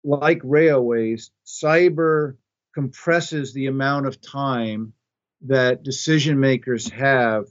[0.04, 2.36] like railways, cyber
[2.74, 4.94] compresses the amount of time
[5.46, 7.46] that decision makers have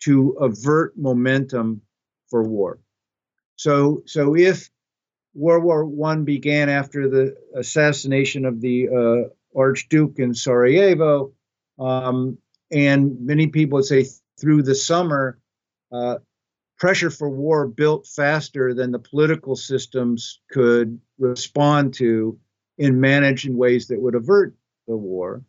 [0.00, 1.82] to avert momentum
[2.30, 2.78] for war.
[3.56, 4.70] So, so if
[5.34, 11.32] World War One began after the assassination of the uh, Archduke in Sarajevo,
[11.78, 12.38] um,
[12.70, 14.06] and many people would say
[14.40, 15.38] through the summer,
[15.92, 16.16] uh,
[16.78, 22.38] pressure for war built faster than the political systems could respond to
[22.78, 24.54] and manage in ways that would avert
[24.88, 25.42] the war.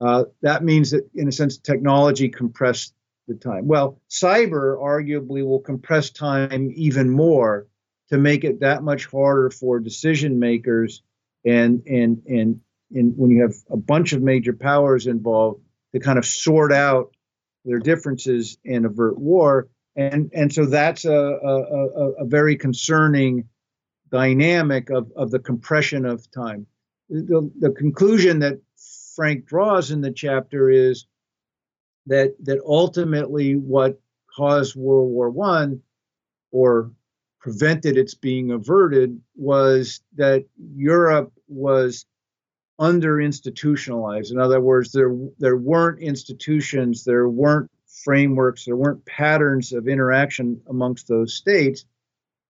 [0.00, 2.94] Uh, that means that, in a sense, technology compressed
[3.26, 3.66] the time.
[3.66, 7.66] Well, cyber arguably will compress time even more
[8.10, 11.02] to make it that much harder for decision makers
[11.44, 12.60] and and and
[12.94, 15.60] and when you have a bunch of major powers involved
[15.92, 17.14] to kind of sort out
[17.64, 23.48] their differences and avert war and and so that's a a, a very concerning
[24.10, 26.66] dynamic of, of the compression of time
[27.08, 28.60] the, the conclusion that
[29.14, 31.06] Frank draws in the chapter is
[32.06, 34.00] that that ultimately what
[34.36, 35.80] caused World War One
[36.50, 36.90] or
[37.40, 40.44] prevented its being averted was that
[40.74, 42.06] Europe was
[42.78, 44.32] under institutionalized.
[44.32, 50.60] In other words, there there weren't institutions, there weren't frameworks, there weren't patterns of interaction
[50.68, 51.84] amongst those states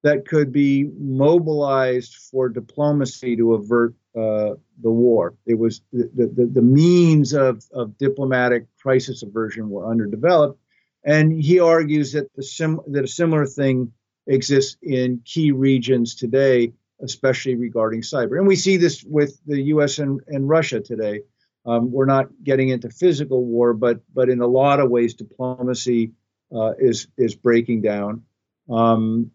[0.02, 4.56] that could be mobilized for diplomacy to avert the
[4.90, 5.34] war.
[5.46, 10.58] It was the, the, the means of, of diplomatic crisis aversion were underdeveloped.
[11.04, 13.92] And he argues that, the sim, that a similar thing
[14.26, 18.38] exists in key regions today, especially regarding cyber.
[18.38, 21.20] And we see this with the US and, and Russia today.
[21.66, 26.12] Um, we're not getting into physical war, but but in a lot of ways, diplomacy
[26.54, 28.22] uh, is is breaking down,
[28.68, 29.30] um,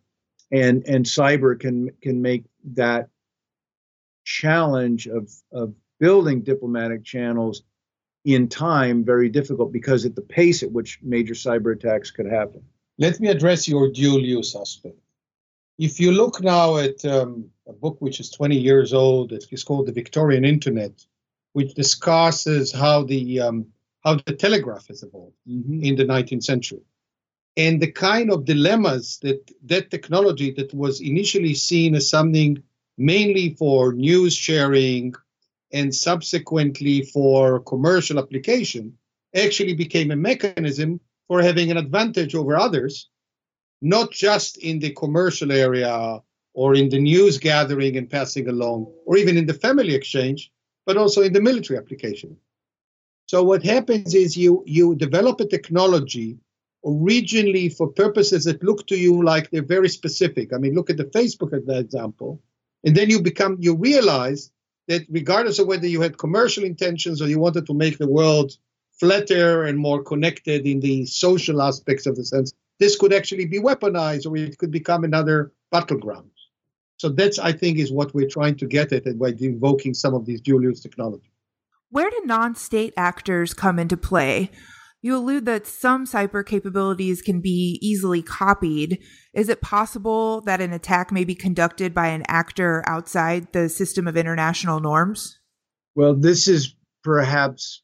[0.51, 3.09] and and cyber can can make that
[4.29, 7.63] challenge of of building diplomatic channels
[8.23, 12.61] in time very difficult because at the pace at which major cyber attacks could happen.
[12.97, 14.99] Let me address your dual use aspect.
[15.77, 19.87] If you look now at um, a book which is 20 years old, it's called
[19.87, 21.05] The Victorian Internet,
[21.53, 23.57] which discusses how the um,
[24.03, 25.83] how the telegraph has evolved mm-hmm.
[25.83, 26.83] in the 19th century
[27.57, 32.63] and the kind of dilemmas that that technology that was initially seen as something
[32.99, 35.13] mainly for news sharing
[35.71, 38.97] and subsequently for commercial application
[39.35, 43.09] actually became a mechanism for having an advantage over others
[43.81, 46.19] not just in the commercial area
[46.53, 50.51] or in the news gathering and passing along or even in the family exchange
[50.85, 52.35] but also in the military application.
[53.27, 56.39] So what happens is you you develop a technology
[56.83, 60.51] originally for purposes that look to you like they're very specific.
[60.51, 62.41] I mean, look at the Facebook example,
[62.83, 64.51] and then you become you realize
[64.87, 68.53] that regardless of whether you had commercial intentions or you wanted to make the world
[68.99, 73.59] flatter and more connected in the social aspects of the sense, this could actually be
[73.59, 76.31] weaponized or it could become another battleground.
[76.97, 80.25] So that's, I think, is what we're trying to get at by invoking some of
[80.25, 81.31] these dual use technology.
[81.91, 84.51] Where do non state actors come into play?
[85.01, 89.01] You allude that some cyber capabilities can be easily copied.
[89.33, 94.07] Is it possible that an attack may be conducted by an actor outside the system
[94.07, 95.39] of international norms?
[95.95, 97.81] Well, this is perhaps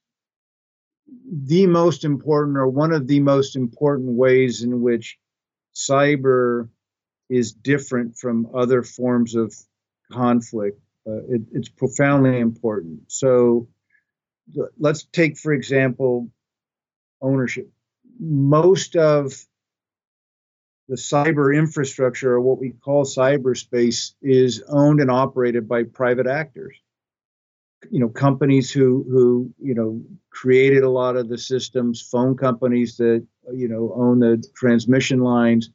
[1.32, 5.18] the most important or one of the most important ways in which
[5.74, 6.70] cyber
[7.30, 9.56] is different from other forms of
[10.12, 10.80] conflict.
[11.08, 13.04] Uh, it, it's profoundly important.
[13.08, 13.70] So
[14.78, 16.30] let's take, for example,
[17.26, 17.70] ownership.
[18.20, 19.34] Most of
[20.88, 26.76] the cyber infrastructure, or what we call cyberspace, is owned and operated by private actors.
[27.90, 32.98] You know, companies who who you know created a lot of the systems, phone companies
[32.98, 35.72] that you know own the transmission lines.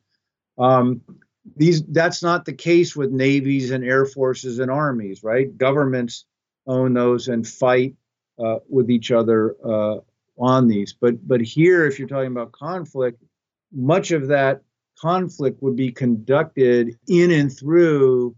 [0.58, 1.02] Um,
[1.56, 6.26] these that's not the case with navies and air forces and armies right governments
[6.66, 7.94] own those and fight
[8.38, 9.96] uh, with each other uh,
[10.40, 10.94] on these.
[10.98, 13.22] But but here if you're talking about conflict
[13.72, 14.62] much of that
[14.98, 18.36] conflict would be conducted in and through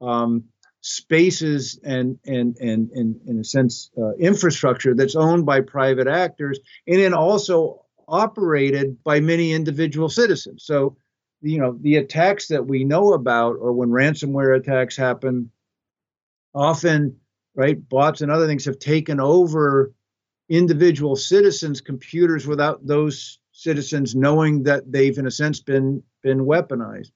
[0.00, 0.44] um,
[0.80, 6.58] spaces and and and, and in a sense uh, infrastructure that's owned by private actors
[6.86, 10.64] and then also operated by many individual citizens.
[10.64, 10.96] So
[11.40, 15.50] you know the attacks that we know about or when ransomware attacks happen
[16.54, 17.16] often
[17.54, 19.92] right bots and other things have taken over
[20.48, 27.12] individual citizens computers without those citizens knowing that they've in a sense been been weaponized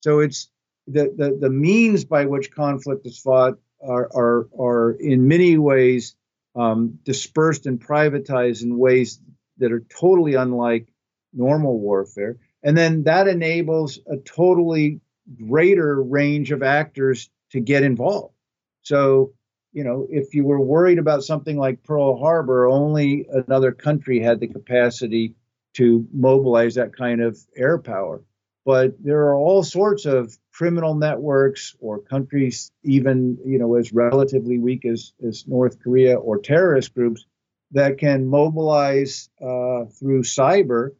[0.00, 0.50] so it's
[0.86, 6.16] the the, the means by which conflict is fought are are are in many ways
[6.56, 9.20] um, dispersed and privatized in ways
[9.58, 10.88] that are totally unlike
[11.32, 15.00] normal warfare and then that enables a totally
[15.46, 18.34] greater range of actors to get involved.
[18.82, 19.32] So,
[19.72, 24.40] you know, if you were worried about something like Pearl Harbor, only another country had
[24.40, 25.34] the capacity
[25.74, 28.22] to mobilize that kind of air power.
[28.64, 34.58] But there are all sorts of criminal networks or countries, even you know, as relatively
[34.58, 37.24] weak as, as North Korea or terrorist groups
[37.72, 40.90] that can mobilize uh, through cyber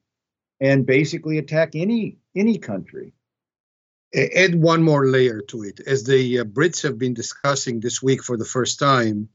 [0.60, 3.12] and basically attack any any country.
[4.14, 5.80] Add one more layer to it.
[5.86, 9.28] As the uh, Brits have been discussing this week for the first time,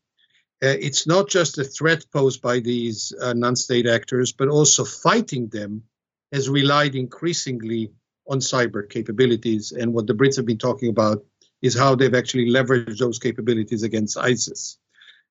[0.63, 4.84] uh, it's not just a threat posed by these uh, non state actors, but also
[4.84, 5.84] fighting them
[6.32, 7.91] has relied increasingly
[8.28, 9.71] on cyber capabilities.
[9.71, 11.23] And what the Brits have been talking about
[11.61, 14.78] is how they've actually leveraged those capabilities against ISIS.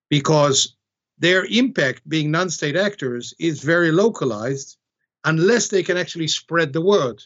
[0.09, 0.77] Because
[1.19, 4.77] their impact, being non state actors, is very localized
[5.25, 7.23] unless they can actually spread the word.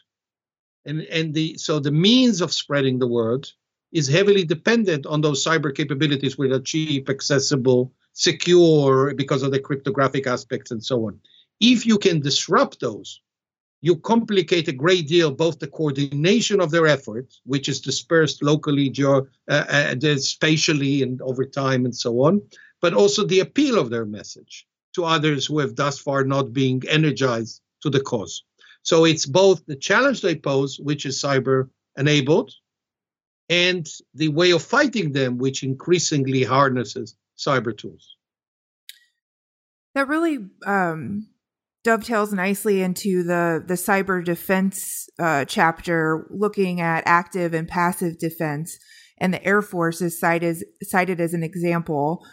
[0.84, 3.48] And, and the so the means of spreading the word
[3.92, 9.60] is heavily dependent on those cyber capabilities which are cheap, accessible, secure because of the
[9.60, 11.20] cryptographic aspects and so on.
[11.60, 13.20] If you can disrupt those,
[13.80, 18.90] you complicate a great deal both the coordination of their efforts, which is dispersed locally,
[18.90, 22.42] geo, uh, uh, spatially, and over time, and so on,
[22.80, 26.82] but also the appeal of their message to others who have thus far not been
[26.88, 28.42] energized to the cause.
[28.82, 32.52] So it's both the challenge they pose, which is cyber enabled,
[33.48, 38.16] and the way of fighting them, which increasingly harnesses cyber tools.
[39.94, 41.28] That really um,
[41.84, 48.78] dovetails nicely into the the cyber defense uh, chapter, looking at active and passive defense,
[49.18, 52.24] and the Air Force is cited cited as an example.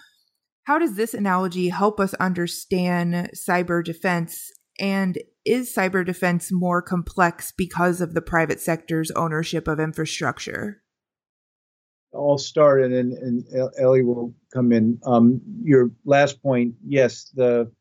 [0.63, 4.51] How does this analogy help us understand cyber defense?
[4.79, 10.81] And is cyber defense more complex because of the private sector's ownership of infrastructure?
[12.13, 14.99] I'll start and then and Ellie will come in.
[15.05, 17.71] Um, your last point, yes, the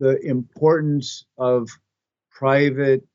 [0.00, 1.68] the importance of
[2.30, 3.06] private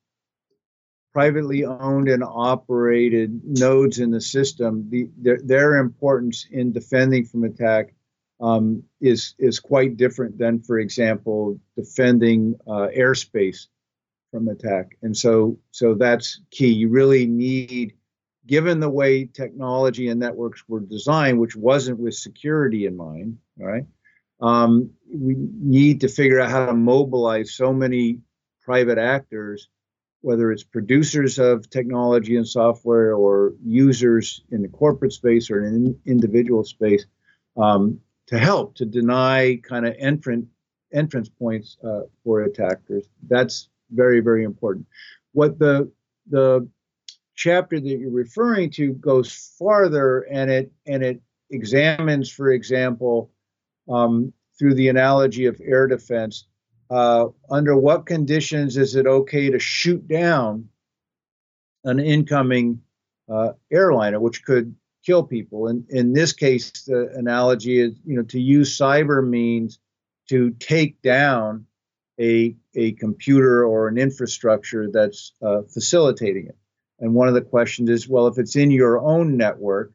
[1.13, 7.43] privately owned and operated nodes in the system, the, their, their importance in defending from
[7.43, 7.93] attack
[8.41, 13.67] um, is is quite different than, for example, defending uh, airspace
[14.31, 14.97] from attack.
[15.01, 16.73] And so so that's key.
[16.73, 17.93] You really need
[18.45, 23.85] given the way technology and networks were designed, which wasn't with security in mind, right?
[24.41, 28.19] Um, we need to figure out how to mobilize so many
[28.61, 29.67] private actors,
[30.21, 35.99] whether it's producers of technology and software or users in the corporate space or in
[36.05, 37.05] individual space,
[37.57, 37.99] um,
[38.29, 40.47] to help to deny kind of entrant
[40.93, 43.05] entrance points uh, for attackers.
[43.27, 44.85] That's very very important.
[45.33, 45.91] What the
[46.29, 46.67] the
[47.35, 53.31] chapter that you're referring to goes farther and it and it examines, for example,
[53.89, 56.45] um, through the analogy of air defense,
[56.91, 60.69] uh, under what conditions is it okay to shoot down
[61.83, 62.79] an incoming
[63.27, 64.75] uh, airliner, which could
[65.05, 65.67] kill people?
[65.67, 69.79] And in this case, the analogy is, you know, to use cyber means
[70.29, 71.65] to take down
[72.19, 76.57] a a computer or an infrastructure that's uh, facilitating it.
[76.99, 79.93] And one of the questions is, well, if it's in your own network,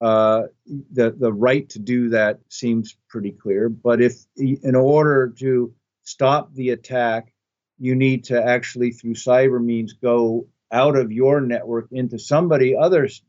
[0.00, 3.68] uh, the the right to do that seems pretty clear.
[3.68, 7.32] But if in order to stop the attack,
[7.78, 13.22] you need to actually through cyber means go out of your network into somebody other's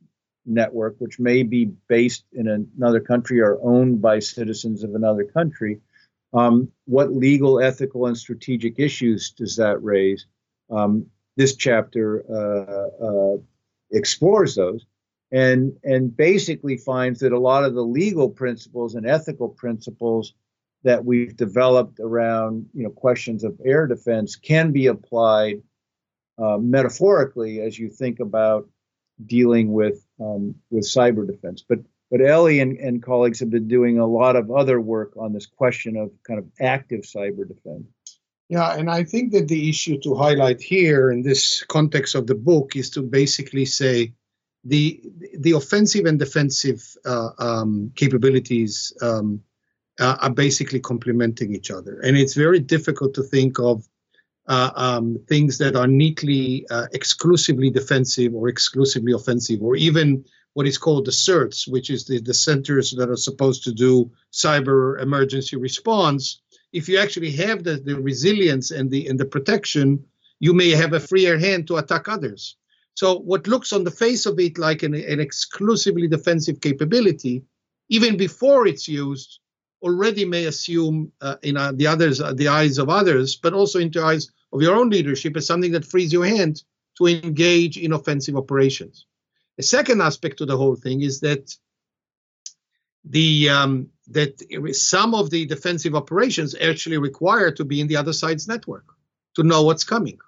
[0.46, 5.80] network, which may be based in another country or owned by citizens of another country.
[6.34, 10.26] Um, what legal, ethical, and strategic issues does that raise?
[10.70, 13.38] Um, this chapter uh, uh,
[13.92, 14.86] explores those
[15.32, 20.34] and and basically finds that a lot of the legal principles and ethical principles
[20.84, 25.62] that we've developed around you know questions of air defense can be applied
[26.40, 28.68] uh, metaphorically as you think about
[29.26, 31.64] dealing with um, with cyber defense.
[31.68, 31.80] But
[32.12, 35.46] but Ellie and, and colleagues have been doing a lot of other work on this
[35.46, 37.86] question of kind of active cyber defense.
[38.50, 42.34] Yeah, and I think that the issue to highlight here in this context of the
[42.34, 44.14] book is to basically say
[44.64, 45.02] the
[45.38, 49.42] the offensive and defensive uh, um, capabilities um,
[50.00, 53.88] uh, are basically complementing each other, and it's very difficult to think of
[54.50, 60.68] uh, um, things that are neatly uh, exclusively defensive or exclusively offensive, or even what
[60.68, 65.02] is called the CERTs, which is the, the centers that are supposed to do cyber
[65.02, 66.42] emergency response
[66.72, 70.04] if you actually have the, the resilience and the and the protection,
[70.40, 72.56] you may have a freer hand to attack others.
[72.96, 77.44] So what looks on the face of it like an, an exclusively defensive capability,
[77.90, 79.40] even before it's used,
[79.82, 83.80] already may assume uh, in uh, the others, uh, the eyes of others, but also
[83.80, 86.64] into eyes of your own leadership as something that frees your hand
[86.98, 89.06] to engage in offensive operations.
[89.58, 91.56] A second aspect to the whole thing is that
[93.06, 94.42] the um, that
[94.76, 98.86] some of the defensive operations actually require to be in the other side's network
[99.36, 100.20] to know what's coming.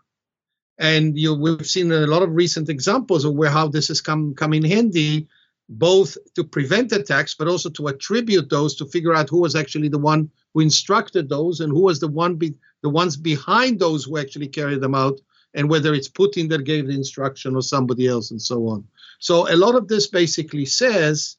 [0.78, 4.34] And you, we've seen a lot of recent examples of where how this has come
[4.36, 5.28] come in handy,
[5.69, 9.89] both to prevent attacks, but also to attribute those to figure out who was actually
[9.89, 14.04] the one who instructed those and who was the one be, the ones behind those
[14.04, 15.20] who actually carried them out,
[15.54, 18.88] and whether it's Putin that gave the instruction or somebody else, and so on.
[19.20, 21.38] So a lot of this basically says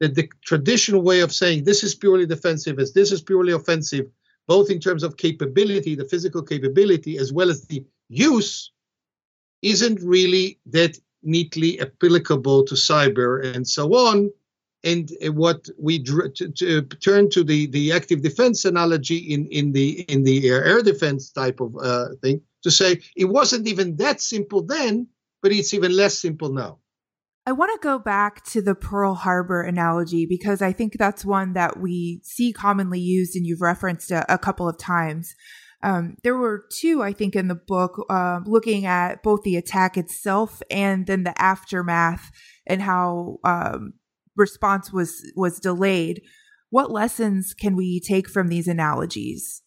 [0.00, 4.06] that the traditional way of saying this is purely defensive as this is purely offensive,
[4.46, 8.70] both in terms of capability, the physical capability, as well as the use,
[9.62, 14.30] isn't really that neatly applicable to cyber and so on.
[14.84, 19.72] And what we drew, to, to turn to the, the active defense analogy in, in
[19.72, 24.20] the in the air, defense type of uh, thing to say it wasn't even that
[24.20, 25.08] simple then,
[25.42, 26.78] but it's even less simple now.
[27.48, 31.52] I want to go back to the Pearl Harbor analogy because I think that's one
[31.52, 35.36] that we see commonly used and you've referenced a, a couple of times.
[35.80, 39.96] Um, there were two, I think, in the book uh, looking at both the attack
[39.96, 42.32] itself and then the aftermath
[42.66, 43.92] and how um,
[44.36, 46.22] response was was delayed.
[46.70, 49.62] What lessons can we take from these analogies?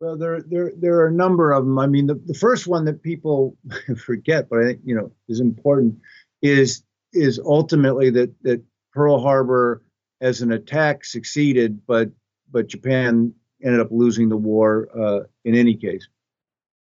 [0.00, 1.78] Well, there, there, there are a number of them.
[1.78, 3.56] I mean, the, the first one that people
[3.96, 5.98] forget, but I think you know is important,
[6.42, 6.82] is
[7.12, 8.62] is ultimately that that
[8.92, 9.82] Pearl Harbor
[10.20, 12.10] as an attack succeeded, but
[12.50, 16.08] but Japan ended up losing the war uh, in any case.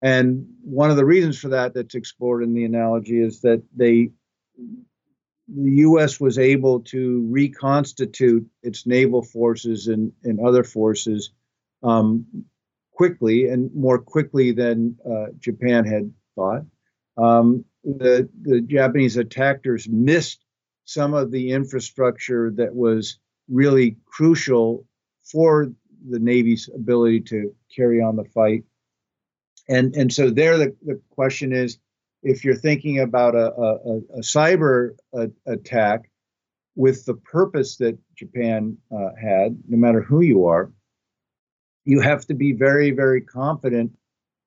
[0.01, 4.09] And one of the reasons for that that's explored in the analogy is that they
[5.47, 6.19] the U.S.
[6.19, 11.31] was able to reconstitute its naval forces and, and other forces
[11.83, 12.25] um,
[12.93, 16.63] quickly and more quickly than uh, Japan had thought.
[17.17, 20.43] Um, the, the Japanese attackers missed
[20.85, 23.19] some of the infrastructure that was
[23.49, 24.85] really crucial
[25.23, 25.71] for
[26.09, 28.63] the Navy's ability to carry on the fight.
[29.69, 31.77] And, and so there the, the question is
[32.23, 36.09] if you're thinking about a, a, a cyber a, attack
[36.75, 40.71] with the purpose that Japan uh, had, no matter who you are,
[41.85, 43.95] you have to be very, very confident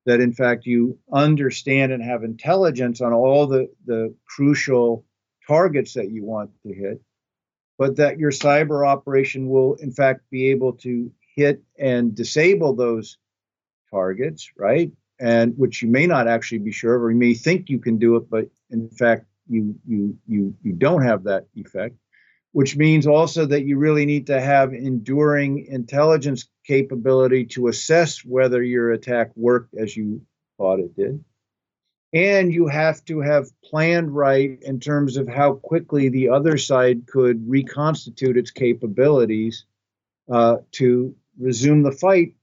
[0.06, 5.04] that in fact you understand and have intelligence on all the, the crucial
[5.46, 7.00] targets that you want to hit,
[7.78, 13.18] but that your cyber operation will in fact be able to hit and disable those
[13.90, 14.90] targets, right?
[15.18, 17.96] And which you may not actually be sure of, or you may think you can
[17.98, 21.96] do it, but in fact you you you you don't have that effect
[22.56, 28.62] which means also that you really need to have enduring intelligence capability to assess whether
[28.62, 30.22] your attack worked as you
[30.56, 31.22] thought it did.
[32.14, 37.06] And you have to have planned right in terms of how quickly the other side
[37.06, 39.66] could reconstitute its capabilities
[40.32, 42.36] uh, to resume the fight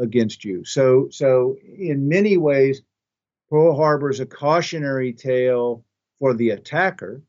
[0.00, 0.64] against you.
[0.64, 2.82] So, so in many ways,
[3.48, 5.84] Pearl Harbor is a cautionary tale
[6.18, 7.22] for the attacker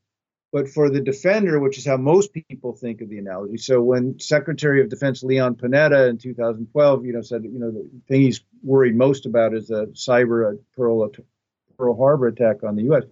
[0.52, 3.56] but for the defender, which is how most people think of the analogy.
[3.56, 7.88] So when Secretary of Defense Leon Panetta in 2012, you know, said, you know, the
[8.06, 11.10] thing he's worried most about is a cyber Pearl
[11.78, 13.04] Pearl Harbor attack on the U.S.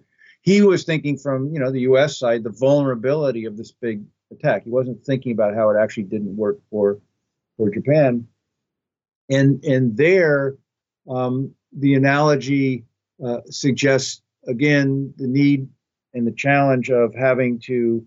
[0.43, 2.17] He was thinking from, you know, the U.S.
[2.19, 4.63] side the vulnerability of this big attack.
[4.63, 6.99] He wasn't thinking about how it actually didn't work for
[7.57, 8.27] for Japan.
[9.31, 10.57] And and there,
[11.09, 12.85] um, the analogy
[13.25, 15.69] uh, suggests again the need
[16.13, 18.05] and the challenge of having to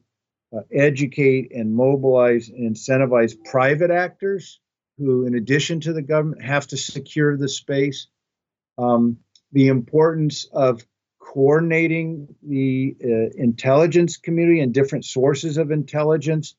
[0.54, 4.60] uh, educate and mobilize and incentivize private actors
[4.98, 8.06] who, in addition to the government, have to secure the space.
[8.78, 9.18] Um,
[9.52, 10.84] the importance of
[11.20, 16.54] coordinating the uh, intelligence community and different sources of intelligence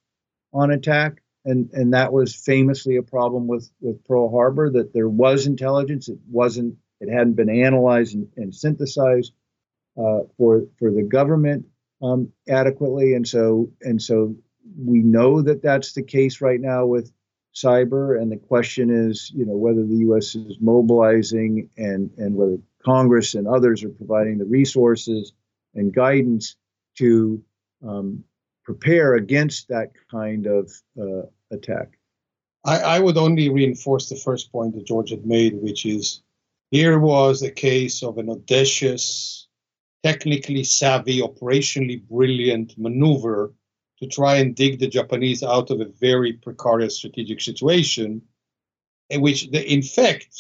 [0.54, 1.22] on attack.
[1.46, 6.10] And, and that was famously a problem with, with Pearl Harbor that there was intelligence,
[6.10, 9.32] it wasn't, it hadn't been analyzed and, and synthesized
[9.98, 11.66] uh, for for the government
[12.02, 14.36] um, adequately, and so and so
[14.78, 17.12] we know that that's the case right now with
[17.54, 18.20] cyber.
[18.20, 20.36] And the question is, you know, whether the U.S.
[20.36, 25.34] is mobilizing and and whether Congress and others are providing the resources
[25.74, 26.56] and guidance
[26.98, 27.42] to
[27.86, 28.24] um,
[28.66, 31.98] prepare against that kind of uh, attack.
[32.66, 36.24] I, I, would only reinforce the first point that George had made, which is
[36.72, 39.48] here was a case of an audacious
[40.04, 43.54] technically savvy, operationally brilliant maneuver
[44.00, 48.22] to try and dig the Japanese out of a very precarious strategic situation,
[49.10, 50.36] in which they, in fact,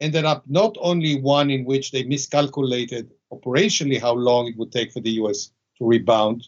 [0.00, 4.92] ended up not only one in which they miscalculated operationally how long it would take
[4.92, 6.46] for the US to rebound,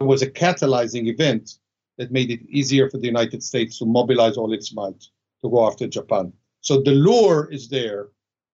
[0.00, 1.58] was a catalyzing event
[1.98, 5.04] that made it easier for the United States to mobilize all its might
[5.42, 6.32] to go after Japan.
[6.60, 8.08] So the lure is there,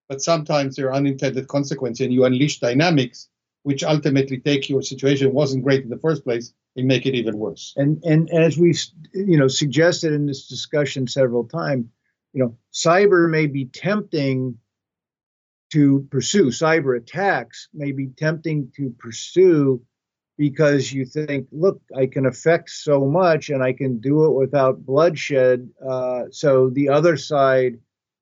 [0.08, 3.28] but sometimes there are unintended consequences and you unleash dynamics
[3.68, 7.36] which ultimately take your situation wasn't great in the first place and make it even
[7.36, 7.74] worse.
[7.76, 8.82] And and as we've
[9.12, 11.86] you know suggested in this discussion several times,
[12.32, 14.56] you know, cyber may be tempting
[15.72, 19.82] to pursue cyber attacks may be tempting to pursue
[20.38, 24.86] because you think, look, I can affect so much and I can do it without
[24.86, 25.68] bloodshed.
[25.84, 27.78] Uh, so the other side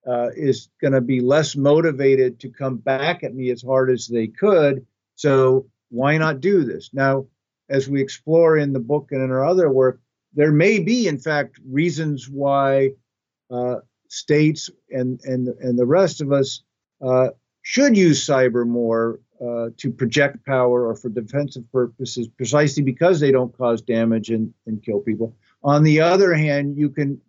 [0.08, 4.06] uh, is going to be less motivated to come back at me as hard as
[4.06, 4.86] they could.
[5.14, 6.90] So why not do this?
[6.94, 7.26] Now,
[7.68, 10.00] as we explore in the book and in our other work,
[10.32, 12.92] there may be, in fact, reasons why
[13.50, 13.76] uh,
[14.08, 16.62] states and, and, and the rest of us
[17.04, 17.28] uh,
[17.62, 23.30] should use cyber more uh, to project power or for defensive purposes, precisely because they
[23.30, 25.34] don't cause damage and, and kill people.
[25.62, 27.20] On the other hand, you can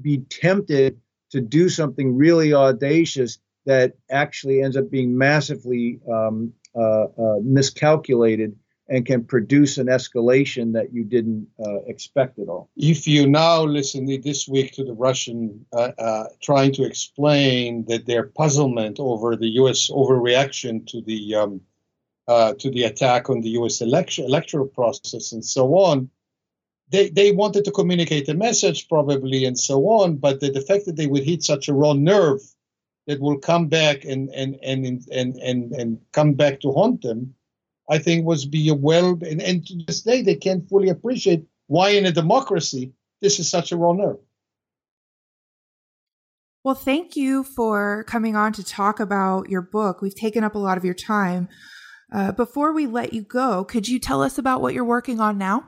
[0.00, 1.00] be tempted
[1.30, 8.56] to do something really audacious that actually ends up being massively um, uh, uh, miscalculated
[8.88, 12.70] and can produce an escalation that you didn't uh, expect at all.
[12.76, 18.06] If you now listen this week to the Russian uh, uh, trying to explain that
[18.06, 19.90] their puzzlement over the U.S.
[19.90, 21.60] overreaction to the um,
[22.28, 23.80] uh, to the attack on the U.S.
[23.80, 26.10] election electoral process and so on,
[26.90, 30.86] they they wanted to communicate a message probably and so on, but the, the fact
[30.86, 32.40] that they would hit such a raw nerve
[33.06, 37.34] that will come back and and and and and, and come back to haunt them
[37.88, 41.44] I think was be a well and, and to this day they can't fully appreciate
[41.66, 44.18] why in a democracy this is such a raw nerve.
[46.64, 50.02] Well, thank you for coming on to talk about your book.
[50.02, 51.48] We've taken up a lot of your time.
[52.12, 55.38] Uh, before we let you go, could you tell us about what you're working on
[55.38, 55.64] now?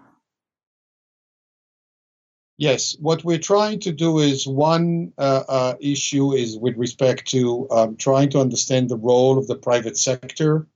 [2.57, 7.69] Yes, what we're trying to do is one uh, uh, issue is with respect to
[7.71, 10.67] um, trying to understand the role of the private sector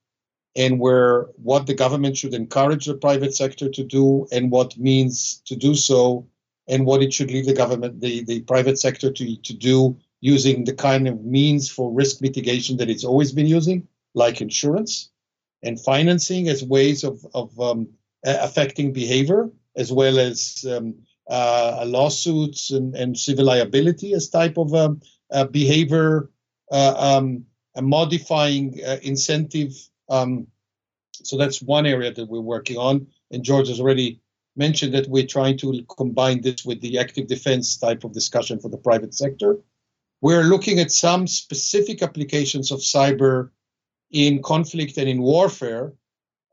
[0.55, 5.43] and where what the government should encourage the private sector to do and what means
[5.47, 6.27] to do so
[6.69, 10.65] and what it should leave the government the, the private sector to, to do using
[10.65, 15.11] the kind of means for risk mitigation that it's always been using like insurance
[15.63, 17.89] and financing as ways of, of um,
[18.25, 20.95] affecting behavior as well as um,
[21.31, 25.01] uh, lawsuits and, and civil liability as type of um,
[25.31, 26.31] uh, behavior
[26.71, 27.45] uh, um,
[27.81, 29.73] modifying uh, incentive
[30.13, 30.47] um,
[31.13, 33.07] so that's one area that we're working on.
[33.31, 34.21] And George has already
[34.57, 38.69] mentioned that we're trying to combine this with the active defense type of discussion for
[38.69, 39.57] the private sector.
[40.21, 43.51] We're looking at some specific applications of cyber
[44.11, 45.95] in conflict and in warfare,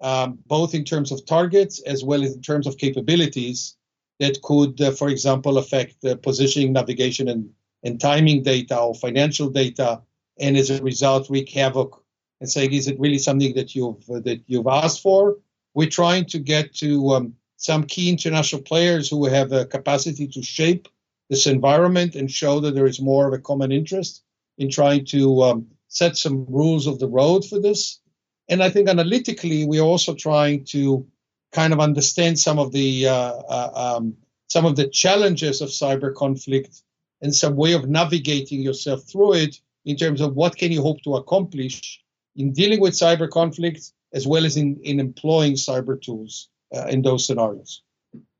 [0.01, 3.75] um, both in terms of targets as well as in terms of capabilities
[4.19, 7.49] that could, uh, for example, affect positioning, navigation, and,
[7.83, 10.01] and timing data or financial data,
[10.39, 11.98] and as a result, wreak havoc
[12.39, 15.37] and saying, is it really something that you've that you've asked for?
[15.73, 20.41] We're trying to get to um, some key international players who have a capacity to
[20.41, 20.87] shape
[21.29, 24.23] this environment and show that there is more of a common interest
[24.57, 27.99] in trying to um, set some rules of the road for this.
[28.47, 31.05] And I think analytically, we're also trying to
[31.51, 34.15] kind of understand some of the uh, uh, um,
[34.47, 36.81] some of the challenges of cyber conflict
[37.21, 41.01] and some way of navigating yourself through it in terms of what can you hope
[41.03, 42.01] to accomplish
[42.39, 47.01] in dealing with cyber conflicts as well as in, in employing cyber tools uh, in
[47.03, 47.83] those scenarios.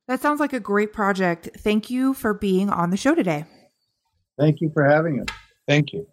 [0.08, 1.50] That sounds like a great project.
[1.58, 3.44] Thank you for being on the show today.
[4.38, 5.28] Thank you for having us.
[5.68, 6.08] Thank you.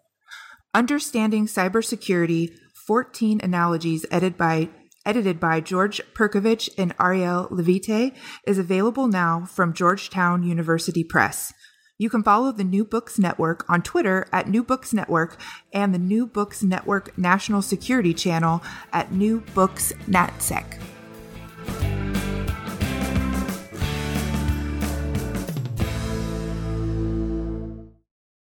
[0.74, 2.52] Understanding Cybersecurity
[2.86, 4.68] 14 Analogies edited by
[5.04, 8.14] edited by George Perkovich and Ariel Levite
[8.46, 11.52] is available now from Georgetown University Press.
[12.00, 15.36] You can follow the New Books Network on Twitter at New Books Network
[15.72, 20.78] and the New Books Network National Security Channel at New Books NatSec.